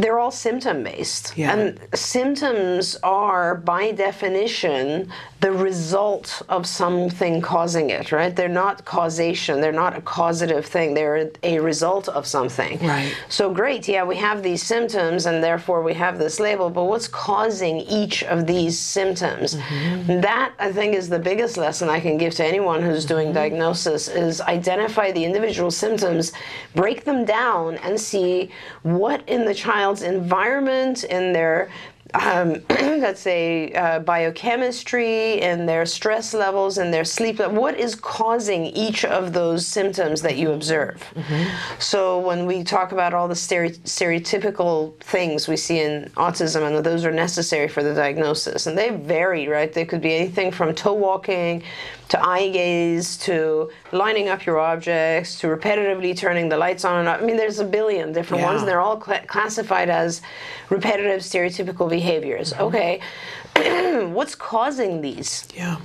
[0.00, 1.36] they're all symptom based.
[1.36, 1.52] Yeah.
[1.52, 5.10] And symptoms are, by definition,
[5.40, 8.36] the result of something causing it, right?
[8.36, 12.78] They're not causation, they're not a causative thing, they're a result of something.
[12.86, 13.14] Right.
[13.28, 17.08] So great, yeah, we have these symptoms and therefore we have this label, but what's
[17.08, 19.54] causing each of these symptoms?
[19.54, 20.20] Mm-hmm.
[20.20, 24.06] That I think is the biggest lesson I can give to anyone who's doing diagnosis
[24.08, 26.32] is identify the individual symptoms,
[26.74, 28.50] break them down and see
[28.82, 31.70] what in the child's environment, in their
[32.14, 38.66] um, let's say uh, biochemistry and their stress levels and their sleep what is causing
[38.66, 41.78] each of those symptoms that you observe mm-hmm.
[41.78, 46.84] so when we talk about all the stere- stereotypical things we see in autism and
[46.84, 50.74] those are necessary for the diagnosis and they vary right they could be anything from
[50.74, 51.62] toe walking
[52.08, 57.08] to eye gaze to lining up your objects to repetitively turning the lights on and
[57.08, 57.20] off.
[57.20, 58.48] I mean, there's a billion different yeah.
[58.48, 60.22] ones, and they're all cl- classified as
[60.68, 62.52] repetitive stereotypical behaviors.
[62.52, 62.62] Mm-hmm.
[62.62, 65.48] Okay, what's causing these?
[65.54, 65.78] Yeah.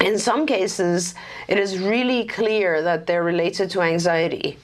[0.00, 1.14] In some cases,
[1.46, 4.56] it is really clear that they're related to anxiety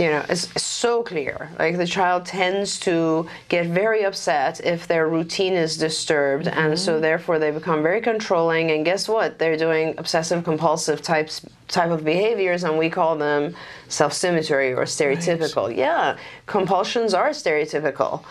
[0.00, 5.08] you know it's so clear like the child tends to get very upset if their
[5.08, 6.58] routine is disturbed mm-hmm.
[6.58, 11.44] and so therefore they become very controlling and guess what they're doing obsessive compulsive types
[11.68, 13.54] type of behaviors and we call them
[13.88, 15.76] self-stimulatory or stereotypical right.
[15.76, 18.24] yeah compulsions are stereotypical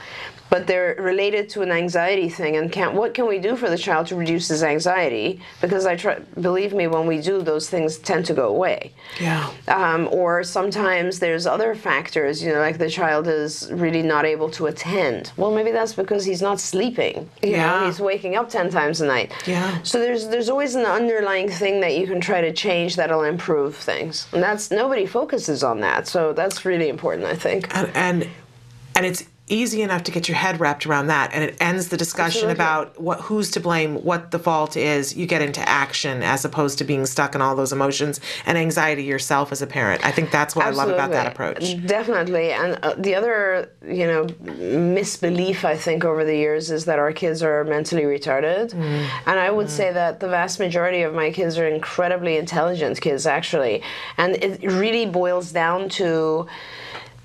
[0.50, 2.56] but they're related to an anxiety thing.
[2.56, 5.42] And can what can we do for the child to reduce his anxiety?
[5.62, 8.94] Because i try believe me when we do those things tend to go away.
[9.20, 9.52] Yeah.
[9.68, 14.50] Um, or sometimes there's other factors you know like the child is really not able
[14.52, 15.32] to attend.
[15.38, 17.30] Well maybe that's because he's not sleeping.
[17.44, 17.80] You yeah.
[17.80, 19.32] know, he's waking up 10 times a night.
[19.46, 19.82] Yeah.
[19.84, 23.76] So there's there's always an underlying thing that you can try to change that'll improve
[23.76, 24.28] things.
[24.34, 26.08] And that's nobody focuses on that.
[26.08, 27.76] So that's really important i think.
[27.76, 28.30] And and,
[28.96, 31.98] and it's easy enough to get your head wrapped around that and it ends the
[31.98, 32.54] discussion Absolutely.
[32.54, 36.78] about what who's to blame what the fault is you get into action as opposed
[36.78, 40.32] to being stuck in all those emotions and anxiety yourself as a parent i think
[40.32, 40.94] that's what Absolutely.
[40.94, 44.26] i love about that approach definitely and uh, the other you know
[44.94, 49.10] misbelief i think over the years is that our kids are mentally retarded mm.
[49.26, 49.72] and i would mm.
[49.72, 53.82] say that the vast majority of my kids are incredibly intelligent kids actually
[54.18, 56.48] and it really boils down to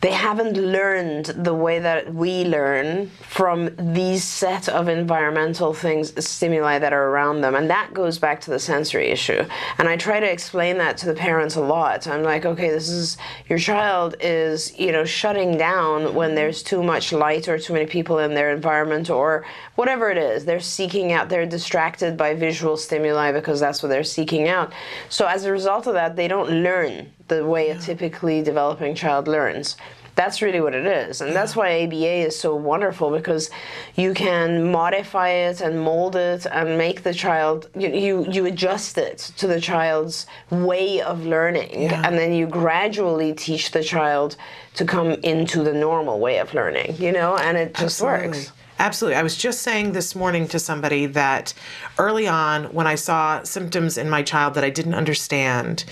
[0.05, 6.79] they haven't learned the way that we learn from these set of environmental things stimuli
[6.79, 7.55] that are around them.
[7.55, 9.43] And that goes back to the sensory issue.
[9.79, 12.07] And i try to explain that to the parents a lot.
[12.07, 13.17] I'm like okay this is
[13.49, 17.87] your child is you know shutting down when there's too much light or too many
[17.87, 20.45] people in their environment or whatever it is.
[20.45, 24.71] They're seeking out they're distracted by visual stimuli because that's what they're seeking out.
[25.09, 29.29] So as a result of that they don't learn the way a typically developing child
[29.29, 29.77] learns.
[30.17, 31.21] That's really what it is.
[31.21, 33.51] And that's why ABA is so wonderful because
[33.97, 38.97] you can modify it and mold it and make the child, you, you, you adjust
[38.97, 41.83] it to the child's way of learning.
[41.83, 42.03] Yeah.
[42.05, 44.37] And then you gradually teach the child
[44.75, 48.29] to come into the normal way of learning, you know, and it just Absolutely.
[48.29, 48.53] works.
[48.79, 49.17] Absolutely.
[49.17, 51.55] I was just saying this morning to somebody that
[51.97, 55.85] early on, when I saw symptoms in my child that I didn't understand,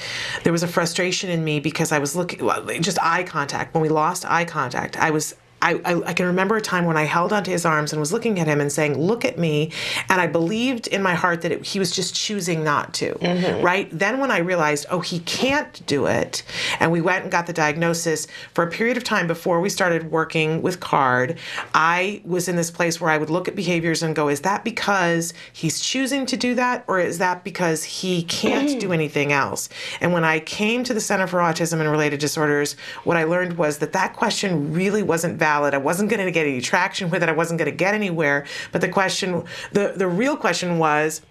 [0.42, 2.40] there was a frustration in me because I was looking,
[2.82, 3.72] just eye contact.
[3.72, 6.96] When we lost eye contact, I was I, I, I, can remember a time when
[6.96, 9.70] I held onto his arms and was looking at him and saying, Look at me.
[10.08, 13.14] And I believed in my heart that it, he was just choosing not to.
[13.14, 13.64] Mm-hmm.
[13.64, 13.88] Right?
[13.96, 16.42] Then when I realized, Oh, he can't do it,
[16.80, 20.10] and we went and got the diagnosis for a period of time before we started
[20.10, 21.38] working with CARD,
[21.74, 24.64] I was in this place where I would look at behaviors and go, Is that
[24.64, 29.68] because he's choosing to do that, or is that because he can't do anything else?
[30.00, 33.56] And when I came to the Center for Autism and Related Disorders, what I learned
[33.56, 35.74] was that that question really wasn't valid valid.
[35.74, 37.28] I wasn't going to get any traction with it.
[37.28, 38.46] I wasn't going to get anywhere.
[38.72, 41.22] But the question, the, the real question was,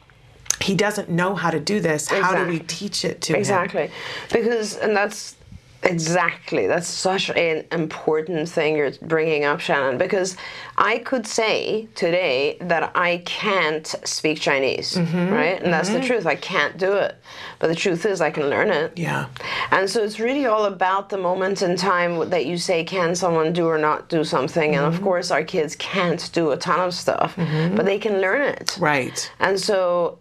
[0.62, 2.04] he doesn't know how to do this.
[2.04, 2.24] Exactly.
[2.24, 3.84] How do we teach it to exactly.
[3.84, 3.92] him?
[4.26, 4.42] Exactly.
[4.42, 5.36] Because, and that's
[5.84, 6.68] Exactly.
[6.68, 10.38] That's such an important thing you're bringing up, Shannon, because
[10.78, 15.56] I could say today that I can't speak Chinese, mm-hmm, right?
[15.56, 15.72] And mm-hmm.
[15.72, 16.08] that's the mm-hmm.
[16.08, 16.26] truth.
[16.26, 17.16] I can't do it.
[17.60, 18.98] But the truth is, I can learn it.
[18.98, 19.28] Yeah.
[19.72, 23.54] And so it's really all about the moment in time that you say, can someone
[23.54, 24.72] do or not do something?
[24.72, 24.78] Mm-hmm.
[24.78, 25.04] And of mm-hmm.
[25.04, 27.76] course, our kids can't do a ton of stuff, mm-hmm.
[27.76, 28.78] but they can learn it.
[28.80, 29.32] Right.
[29.40, 30.20] And so,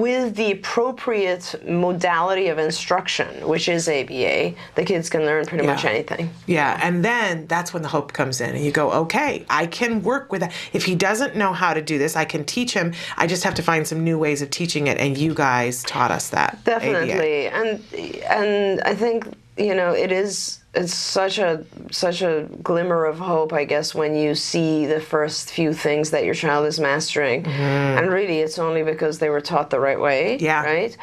[0.00, 5.74] with the appropriate modality of instruction, which is ABA, the kids can learn pretty yeah.
[5.74, 6.30] much anything.
[6.46, 6.78] Yeah.
[6.82, 10.32] And then that's when the hope comes in, and you go, okay, I can work
[10.32, 10.52] with that.
[10.72, 12.92] If he doesn't know how to do this, I can teach him.
[13.16, 16.10] I just have to find some new ways of teaching it, and you guys taught
[16.10, 16.58] us that.
[16.64, 17.56] Definitely, ABA.
[17.56, 23.18] and and I think you know it is it's such a such a glimmer of
[23.18, 27.42] hope i guess when you see the first few things that your child is mastering
[27.42, 27.50] mm-hmm.
[27.98, 30.96] and really it's only because they were taught the right way yeah right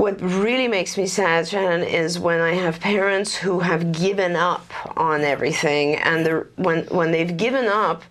[0.00, 4.64] what really makes me sad, Shannon, is when I have parents who have given up
[4.96, 8.02] on everything, and when when they've given up,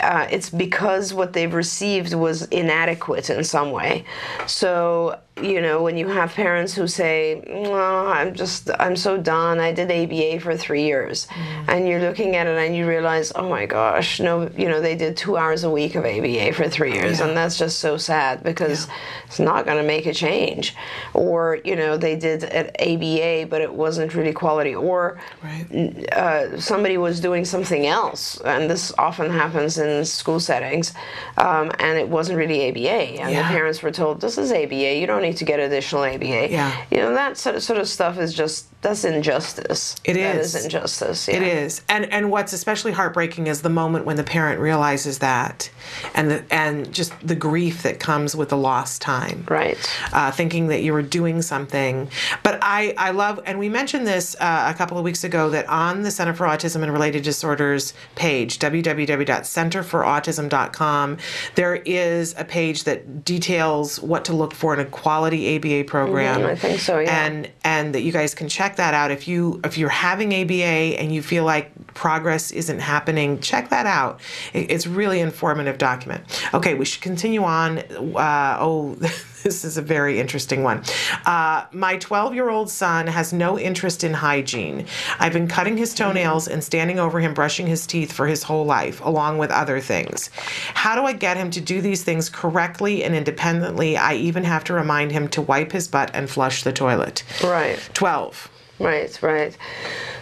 [0.00, 4.04] uh, it's because what they've received was inadequate in some way.
[4.46, 9.58] So you know, when you have parents who say, "Oh, I'm just, I'm so done.
[9.58, 11.28] I did ABA for three years,"
[11.66, 14.96] and you're looking at it and you realize, "Oh my gosh, no, you know, they
[14.96, 18.42] did two hours a week of ABA for three years, and that's just so sad
[18.42, 18.86] because
[19.26, 20.74] it's not going to make a change."
[21.14, 24.74] Or you know, they did an ABA, but it wasn't really quality.
[24.74, 26.12] Or Right.
[26.12, 30.92] uh, somebody was doing something else, and this often happens in school settings,
[31.38, 33.42] um, and it wasn't really ABA, and Yeah.
[33.48, 34.98] the parents were told, "This is ABA.
[35.00, 36.84] You don't need to get additional ABA." Yeah.
[36.90, 39.96] You know that sort of, sort of stuff is just that's injustice.
[40.04, 40.54] It That is.
[40.54, 41.28] is injustice.
[41.28, 41.48] It yeah.
[41.48, 45.70] is, and and what's especially heartbreaking is the moment when the parent realizes that,
[46.14, 49.44] and the and just the grief that comes with the lost time.
[49.48, 49.76] Right.
[50.12, 52.08] Uh, thinking that you were doing something,
[52.42, 55.68] but I I love, and we mentioned this uh, a couple of weeks ago that
[55.68, 61.18] on the Center for Autism and Related Disorders page, www.centerforautism.com,
[61.54, 66.40] there is a page that details what to look for in a quality ABA program.
[66.40, 67.24] Mhm, I think so, yeah.
[67.26, 69.10] And and that you guys can check that out.
[69.10, 73.84] If you if you're having ABA and you feel like progress isn't happening check that
[73.86, 74.20] out.
[74.52, 76.22] It- it's really informative document.
[76.54, 77.78] Okay we should continue on.
[77.78, 78.94] Uh, oh
[79.42, 80.82] this is a very interesting one.
[81.26, 84.86] Uh, my 12 year old son has no interest in hygiene.
[85.18, 88.64] I've been cutting his toenails and standing over him brushing his teeth for his whole
[88.66, 90.30] life along with other things.
[90.74, 93.96] How do i get him to do these things correctly and independently?
[93.96, 97.24] I even have to remind him to wipe his butt and flush the toilet.
[97.42, 97.78] Right.
[97.94, 98.50] 12
[98.80, 99.56] Right, right.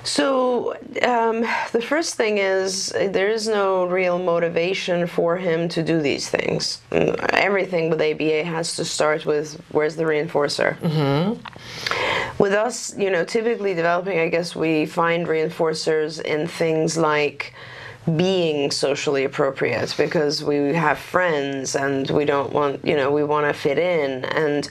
[0.02, 1.42] So um,
[1.72, 6.80] the first thing is there is no real motivation for him to do these things.
[6.90, 10.76] Everything with ABA has to start with where's the reinforcer.
[12.38, 17.54] With us, you know, typically developing, I guess we find reinforcers in things like
[18.16, 23.46] being socially appropriate because we have friends and we don't want, you know, we want
[23.46, 24.68] to fit in and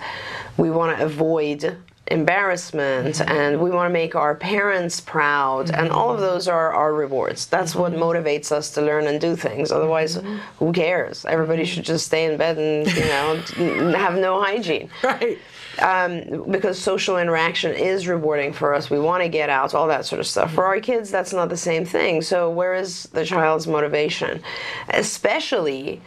[0.57, 1.77] we want to avoid
[2.11, 3.31] embarrassment mm-hmm.
[3.31, 5.97] and we want to make our parents proud and mm-hmm.
[5.97, 8.01] all of those are our rewards that's what mm-hmm.
[8.01, 10.19] motivates us to learn and do things otherwise
[10.59, 13.01] who cares everybody should just stay in bed and you
[13.91, 15.37] know have no hygiene right
[15.79, 18.89] um, because social interaction is rewarding for us.
[18.89, 20.53] We want to get out, all that sort of stuff.
[20.53, 22.21] For our kids, that's not the same thing.
[22.21, 24.41] So, where is the child's motivation?
[24.89, 26.01] Especially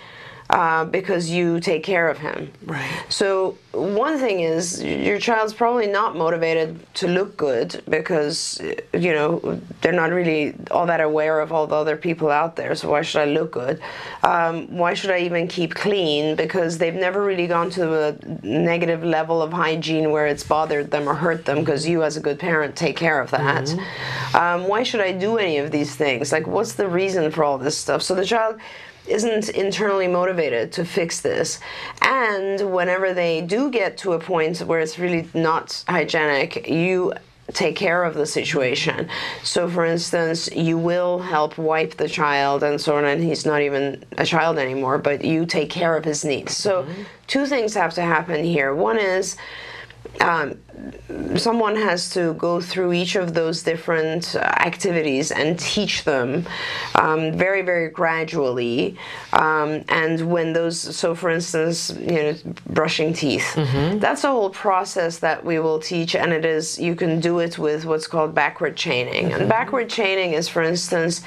[0.52, 2.50] uh, because you take care of him.
[2.64, 2.90] Right.
[3.08, 8.60] So, one thing is your child's probably not motivated to look good because,
[8.92, 12.74] you know, they're not really all that aware of all the other people out there.
[12.74, 13.80] So, why should I look good?
[14.24, 16.34] Um, why should I even keep clean?
[16.34, 21.08] Because they've never really gone to a negative level of hygiene where it's bothered them
[21.08, 23.70] or hurt them because you, as a good parent, take care of that.
[24.34, 26.32] Um, why should I do any of these things?
[26.32, 28.02] Like, what's the reason for all this stuff?
[28.02, 28.58] So, the child
[29.10, 31.60] isn't internally motivated to fix this.
[32.02, 37.12] And whenever they do get to a point where it's really not hygienic, you
[37.52, 39.08] take care of the situation.
[39.42, 43.62] So, for instance, you will help wipe the child and so on, and he's not
[43.62, 46.56] even a child anymore, but you take care of his needs.
[46.56, 47.02] So, mm-hmm.
[47.26, 48.74] two things have to happen here.
[48.74, 49.36] One is
[50.20, 50.58] um,
[51.36, 56.46] someone has to go through each of those different uh, activities and teach them
[56.94, 58.96] um, very, very gradually.
[59.32, 62.34] Um, and when those, so for instance, you know,
[62.66, 63.54] brushing teeth,
[64.00, 67.58] that's a whole process that we will teach, and it is, you can do it
[67.58, 69.32] with what's called backward chaining.
[69.32, 71.22] And backward chaining is, for instance,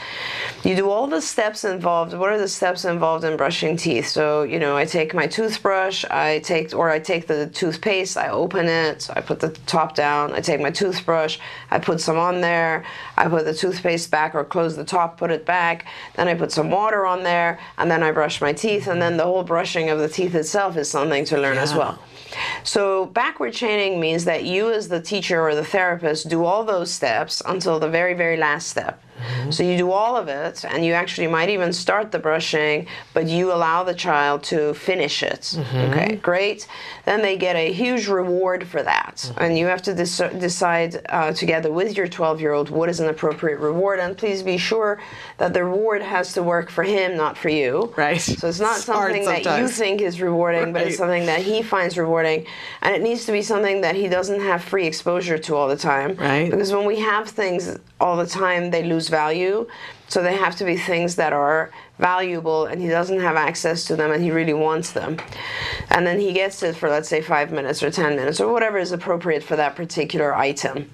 [0.64, 2.14] you do all the steps involved.
[2.14, 4.08] What are the steps involved in brushing teeth?
[4.08, 8.30] So, you know, I take my toothbrush, I take, or I take the toothpaste, I
[8.30, 11.40] open it, so I put the top down, I take my toothbrush,
[11.72, 12.86] I put some on there,
[13.18, 16.52] I put the toothpaste back or close the top, put it back, then I put
[16.52, 19.90] some water on there, and then I brush my teeth, and then the whole brushing
[19.90, 22.00] of the teeth itself is something to learn as well.
[22.64, 26.92] So, backward chaining means that you, as the teacher or the therapist, do all those
[26.92, 29.04] steps until the very, very last step.
[29.50, 33.28] So, you do all of it, and you actually might even start the brushing, but
[33.28, 35.58] you allow the child to finish it.
[35.60, 36.68] Okay, great.
[37.06, 39.32] Then they get a huge reward for that.
[39.38, 43.00] And you have to dec- decide uh, together with your 12 year old what is
[43.00, 44.00] an appropriate reward.
[44.00, 45.00] And please be sure
[45.38, 47.94] that the reward has to work for him, not for you.
[47.98, 48.22] Right.
[48.22, 51.62] So, it's not It's something that you think is rewarding, but it's something that he
[51.62, 52.46] finds rewarding,
[52.82, 55.76] and it needs to be something that he doesn't have free exposure to all the
[55.78, 56.16] time.
[56.16, 56.50] Right.
[56.50, 59.68] Because when we have things all the time, they lose value.
[60.08, 63.96] So they have to be things that are valuable, and he doesn't have access to
[63.96, 65.18] them, and he really wants them.
[65.90, 68.78] And then he gets it for let's say five minutes or ten minutes or whatever
[68.78, 70.90] is appropriate for that particular item.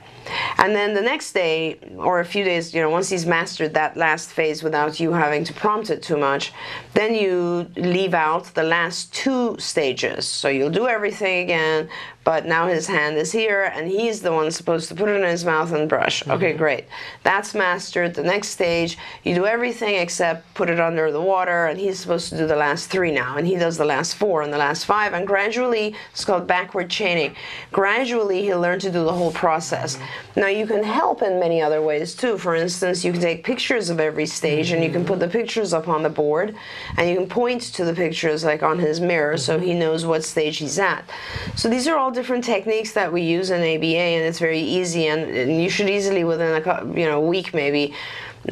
[0.58, 3.98] And then the next day, or a few days, you know, once he's mastered that
[3.98, 6.54] last phase without you having to prompt it too much,
[6.94, 10.28] then you leave out the last two stages.
[10.28, 11.90] So you'll do everything again,
[12.24, 15.28] but now his hand is here and he's the one supposed to put it in
[15.28, 16.22] his mouth and brush.
[16.22, 16.32] Mm-hmm.
[16.32, 16.86] Okay, great.
[17.24, 18.14] That's mastered.
[18.14, 22.30] The next stage, you do everything except put it under the water and he's supposed
[22.30, 24.86] to do the last three now and he does the last four and the last
[24.86, 27.36] five and gradually, it's called backward chaining.
[27.72, 29.96] Gradually, he'll learn to do the whole process.
[29.96, 30.06] Mm-hmm.
[30.36, 32.38] Now, you can help in many other ways too.
[32.38, 35.74] For instance, you can take pictures of every stage and you can put the pictures
[35.74, 36.56] up on the board
[36.98, 40.24] and you can point to the pictures like on his mirror so he knows what
[40.24, 41.10] stage he's at.
[41.56, 45.08] So these are all different techniques that we use in ABA, and it's very easy,
[45.08, 47.94] and, and you should easily within a you know week maybe.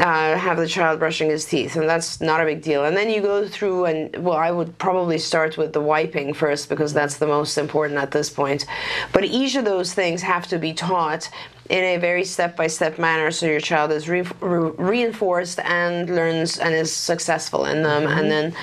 [0.01, 2.84] Uh, have the child brushing his teeth, and that's not a big deal.
[2.84, 6.68] And then you go through, and well, I would probably start with the wiping first
[6.68, 8.65] because that's the most important at this point.
[9.13, 11.30] But each of those things have to be taught
[11.70, 16.74] in a very step-by-step manner so your child is re re reinforced and learns and
[16.74, 18.20] is successful in them mm -hmm.
[18.20, 18.53] and then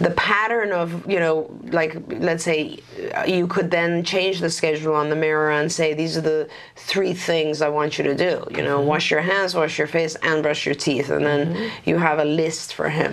[0.00, 1.36] the pattern of you know
[1.70, 2.78] like let's say
[3.26, 7.14] you could then change the schedule on the mirror and say these are the three
[7.14, 8.92] things i want you to do you know mm -hmm.
[8.92, 11.88] wash your hands wash your face and brush your teeth and then mm -hmm.
[11.88, 13.12] you have a list for him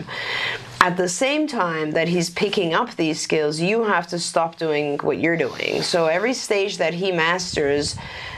[0.85, 4.99] at the same time that he's picking up these skills, you have to stop doing
[4.99, 5.81] what you're doing.
[5.81, 7.95] So every stage that he masters,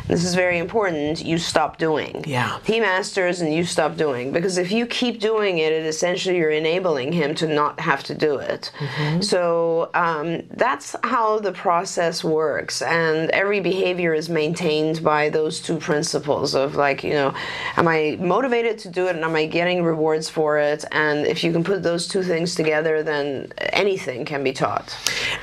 [0.08, 2.24] this is very important, you stop doing.
[2.26, 2.60] Yeah.
[2.64, 4.32] He masters and you stop doing.
[4.32, 8.16] Because if you keep doing it, it essentially you're enabling him to not have to
[8.16, 8.72] do it.
[8.80, 9.22] Mm-hmm.
[9.22, 12.82] So um, that's how the process works.
[12.82, 17.34] And every behavior is maintained by those two principles of like, you know,
[17.76, 20.86] am I motivated to do it and am I getting rewards for it?
[20.93, 24.96] And if you can put those two things together, then anything can be taught.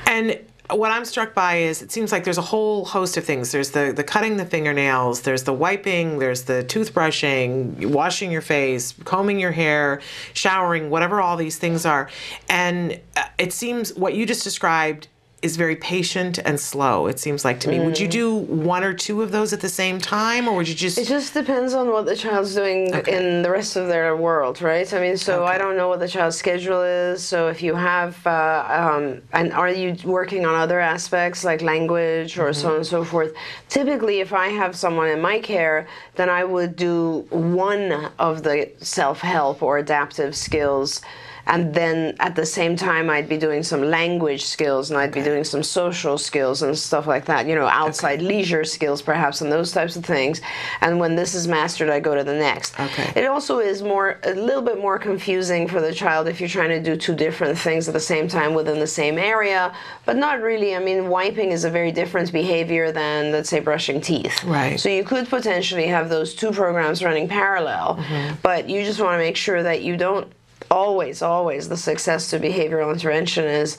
[0.05, 0.39] And
[0.69, 3.51] what I'm struck by is it seems like there's a whole host of things.
[3.51, 8.93] There's the the cutting the fingernails, there's the wiping, there's the toothbrushing, washing your face,
[9.03, 10.01] combing your hair,
[10.33, 12.09] showering, whatever all these things are.
[12.49, 15.07] And uh, it seems what you just described
[15.45, 17.05] is very patient and slow.
[17.05, 17.77] It seems like to me.
[17.77, 17.85] Mm.
[17.85, 18.19] Would you mm.
[18.21, 20.97] do one or two of those at the same time, or would you just?
[20.97, 23.15] It just depends on what the child's doing okay.
[23.15, 24.91] in the rest of their world, right?
[24.91, 25.53] I mean, so okay.
[25.53, 27.23] I don't know what the child's schedule is.
[27.23, 32.39] So if you have, uh, um, and are you working on other aspects like language
[32.39, 32.61] or mm-hmm.
[32.61, 33.31] so on and so forth?
[33.69, 38.71] Typically, if I have someone in my care, then I would do one of the
[38.79, 41.01] self-help or adaptive skills
[41.47, 45.21] and then at the same time I'd be doing some language skills and I'd okay.
[45.21, 48.27] be doing some social skills and stuff like that you know outside okay.
[48.27, 50.41] leisure skills perhaps and those types of things
[50.81, 54.19] and when this is mastered I go to the next okay it also is more
[54.23, 57.57] a little bit more confusing for the child if you're trying to do two different
[57.57, 59.73] things at the same time within the same area
[60.05, 64.01] but not really I mean wiping is a very different behavior than let's say brushing
[64.01, 68.35] teeth right so you could potentially have those two programs running parallel mm-hmm.
[68.41, 70.31] but you just want to make sure that you don't
[70.69, 73.77] always, always the success to behavioral intervention is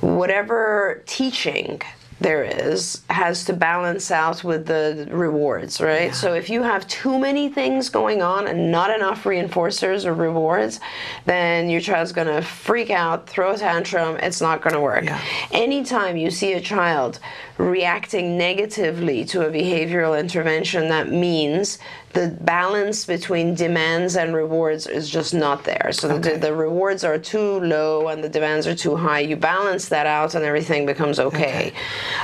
[0.00, 1.80] whatever teaching
[2.20, 6.06] there is has to balance out with the rewards, right?
[6.06, 6.12] Yeah.
[6.12, 10.80] So if you have too many things going on and not enough reinforcers or rewards,
[11.26, 15.04] then your child's going to freak out, throw a tantrum, it's not going to work.
[15.04, 15.20] Yeah.
[15.50, 17.18] Anytime you see a child
[17.58, 21.78] reacting negatively to a behavioral intervention, that means
[22.14, 25.90] the balance between demands and rewards is just not there.
[25.92, 26.34] So okay.
[26.34, 29.20] the, the, rewards are too low and the demands are too high.
[29.20, 31.36] You balance that out and everything becomes okay.
[31.36, 31.72] okay.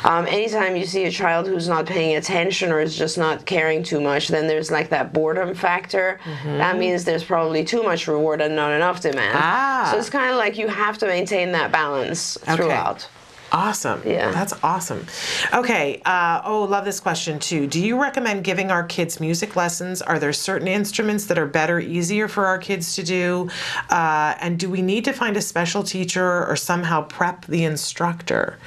[0.05, 3.83] Um, anytime you see a child who's not paying attention or is just not caring
[3.83, 6.21] too much, then there's like that boredom factor.
[6.25, 6.59] Mm-hmm.
[6.59, 9.37] That means there's probably too much reward and not enough demand.
[9.37, 9.89] Ah.
[9.91, 12.97] So it's kind of like you have to maintain that balance throughout.
[12.97, 13.20] Okay.
[13.53, 14.03] Awesome.
[14.05, 14.31] Yeah.
[14.31, 15.07] That's awesome.
[15.53, 16.01] Okay.
[16.05, 17.67] Uh, oh, love this question too.
[17.67, 20.03] Do you recommend giving our kids music lessons?
[20.03, 23.51] Are there certain instruments that are better, easier for our kids to do?
[23.91, 28.59] Uh, and do we need to find a special teacher or somehow prep the instructor?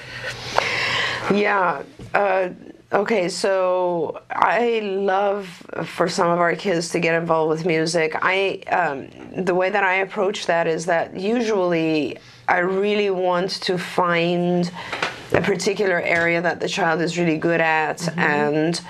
[1.31, 1.83] Yeah.
[2.13, 2.49] Uh,
[2.93, 5.47] Okay, so I love
[5.83, 8.15] for some of our kids to get involved with music.
[8.21, 13.77] I um, the way that I approach that is that usually I really want to
[13.77, 14.71] find
[15.33, 18.19] a particular area that the child is really good at mm-hmm.
[18.19, 18.81] and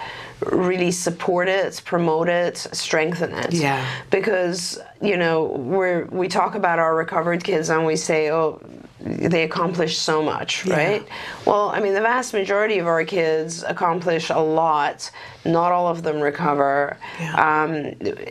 [0.52, 3.54] really support it, promote it, strengthen it.
[3.54, 3.86] Yeah.
[4.10, 8.62] Because, you know, we're we talk about our recovered kids and we say, oh,
[9.00, 10.76] they accomplish so much, yeah.
[10.76, 11.08] right?
[11.46, 15.12] Well, I mean, the vast majority of our kids accomplish a lot.
[15.46, 16.98] Not all of them recover.
[17.20, 17.64] Yeah.
[17.64, 17.76] Um,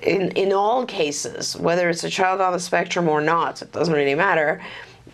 [0.02, 3.94] in in all cases, whether it's a child on the spectrum or not, it doesn't
[3.94, 4.62] really matter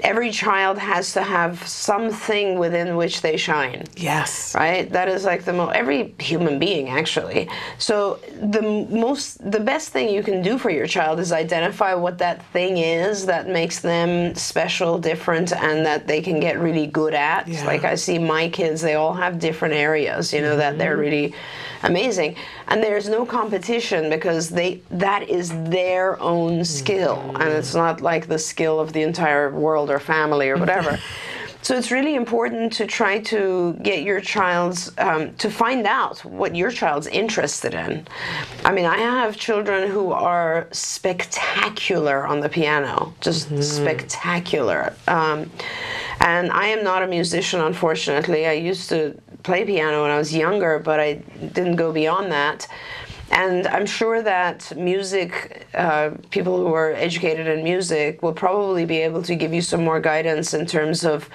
[0.01, 3.85] every child has to have something within which they shine.
[3.97, 4.55] Yes.
[4.55, 4.91] Right?
[4.91, 7.49] That is like the most every human being actually.
[7.79, 12.19] So the most the best thing you can do for your child is identify what
[12.19, 17.15] that thing is that makes them special, different and that they can get really good
[17.15, 17.49] at.
[17.49, 17.65] Yeah.
[17.65, 20.59] Like I see my kids, they all have different areas, you know, mm-hmm.
[20.59, 21.01] that they're mm-hmm.
[21.01, 21.35] really
[21.83, 22.37] amazing.
[22.69, 27.43] And there's no competition because they that is their own skill mm-hmm.
[27.43, 30.99] and it's not like the skill of the entire world or family or whatever.
[31.61, 36.55] So it's really important to try to get your child's um, to find out what
[36.55, 38.07] your child's interested in.
[38.65, 43.61] I mean, I have children who are spectacular on the piano, just mm-hmm.
[43.61, 44.95] spectacular.
[45.09, 45.51] Um,
[46.21, 48.47] and I am not a musician, unfortunately.
[48.47, 51.15] I used to play piano when I was younger, but I
[51.53, 52.67] didn't go beyond that.
[53.31, 58.99] And I'm sure that music, uh, people who are educated in music, will probably be
[58.99, 61.29] able to give you some more guidance in terms of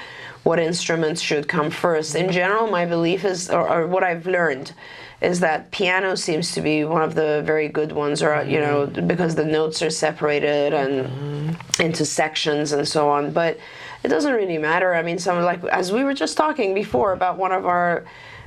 [0.43, 2.15] what instruments should come first.
[2.15, 4.73] In general, my belief is, or, or what I've learned,
[5.21, 8.87] is that piano seems to be one of the very good ones, or you know,
[8.87, 13.31] because the notes are separated and into sections and so on.
[13.31, 13.57] But
[14.03, 14.93] it doesn't really matter.
[14.93, 18.03] I mean, some like as we were just talking before about one of our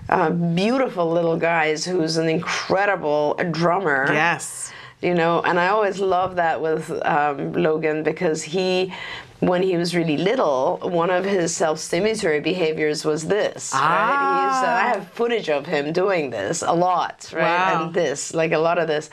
[0.09, 4.07] uh, beautiful little guys who's an incredible drummer.
[4.13, 4.73] Yes.
[5.03, 8.93] You know, and I always love that with um, Logan because he
[9.41, 13.71] when he was really little, one of his self-stimulatory behaviors was this.
[13.75, 13.79] Ah.
[13.79, 14.49] Right?
[14.49, 17.43] He's, uh, I have footage of him doing this a lot, right?
[17.43, 17.87] Wow.
[17.87, 19.11] And this, like a lot of this,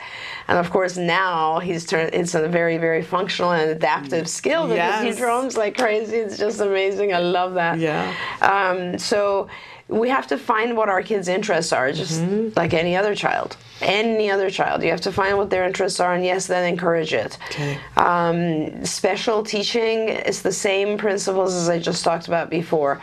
[0.48, 2.14] and of course now he's turned.
[2.14, 5.14] It's a very, very functional and adaptive skill because yes.
[5.14, 6.16] he drums like crazy.
[6.16, 7.12] It's just amazing.
[7.12, 7.78] I love that.
[7.78, 8.14] Yeah.
[8.40, 9.48] Um, so
[9.88, 12.50] we have to find what our kids' interests are, just mm-hmm.
[12.56, 13.56] like any other child.
[13.82, 14.82] Any other child.
[14.82, 17.36] You have to find what their interests are, and yes, then encourage it.
[17.50, 17.78] Okay.
[17.96, 23.02] Um, special teaching is the same principles as I just talked about before.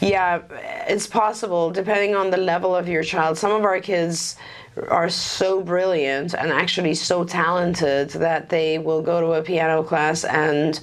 [0.00, 0.42] Yeah,
[0.88, 3.36] it's possible, depending on the level of your child.
[3.36, 4.36] Some of our kids
[4.88, 10.24] are so brilliant and actually so talented that they will go to a piano class
[10.24, 10.80] and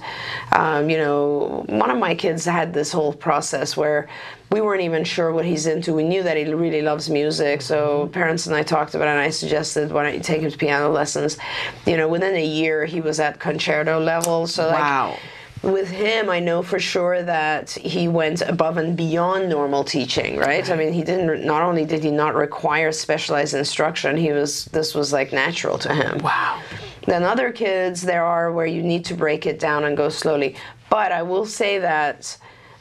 [0.52, 4.08] um, you know one of my kids had this whole process where
[4.50, 5.92] we weren't even sure what he's into.
[5.92, 9.20] We knew that he really loves music so parents and i talked about it and
[9.20, 11.38] i suggested why don't you take him to piano lessons?
[11.86, 15.18] You know within a year he was at concerto level so like wow
[15.62, 20.46] with him, I know for sure that he went above and beyond normal teaching, right?
[20.46, 20.70] right?
[20.70, 21.44] I mean, he didn't.
[21.44, 24.66] Not only did he not require specialized instruction, he was.
[24.66, 26.18] This was like natural to him.
[26.18, 26.60] Wow.
[27.06, 30.56] Then other kids, there are where you need to break it down and go slowly.
[30.90, 32.36] But I will say that.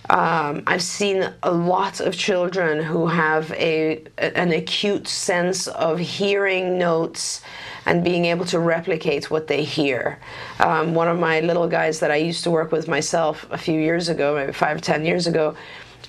[0.10, 6.78] Um, I've seen a lot of children who have a an acute sense of hearing
[6.78, 7.42] notes
[7.86, 10.20] and being able to replicate what they hear.
[10.60, 13.80] Um, one of my little guys that I used to work with myself a few
[13.80, 15.56] years ago, maybe five, ten years ago,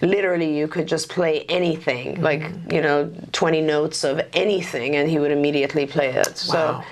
[0.01, 2.23] literally you could just play anything, mm-hmm.
[2.23, 6.45] like, you know, 20 notes of anything, and he would immediately play it.
[6.49, 6.83] Wow.
[6.83, 6.85] So,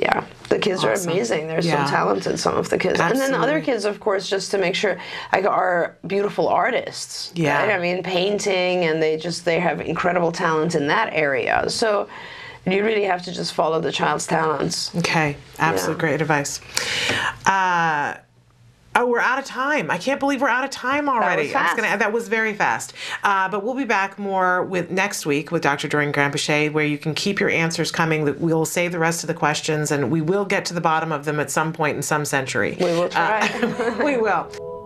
[0.00, 1.10] yeah, the kids awesome.
[1.10, 1.46] are amazing.
[1.46, 1.84] They're yeah.
[1.84, 2.98] so talented, some of the kids.
[2.98, 3.24] Absolutely.
[3.24, 4.98] And then the other kids, of course, just to make sure,
[5.32, 7.32] like, are beautiful artists.
[7.34, 7.60] Yeah.
[7.60, 7.74] Right?
[7.74, 11.68] I mean, painting, and they just, they have incredible talent in that area.
[11.68, 12.08] So,
[12.66, 14.94] you really have to just follow the child's talents.
[14.94, 16.00] Okay, absolute yeah.
[16.00, 16.60] great advice.
[17.46, 18.16] Uh,
[19.00, 19.90] Oh, we're out of time.
[19.90, 21.50] I can't believe we're out of time already.
[21.54, 21.82] That was.
[21.82, 22.92] Gonna, that was very fast.
[23.24, 25.88] Uh, but we'll be back more with next week with Dr.
[25.88, 28.38] Dorian Granpeesheh, where you can keep your answers coming.
[28.38, 31.24] We'll save the rest of the questions, and we will get to the bottom of
[31.24, 32.76] them at some point in some century.
[32.78, 33.48] We will try.
[33.48, 34.79] Uh, we will.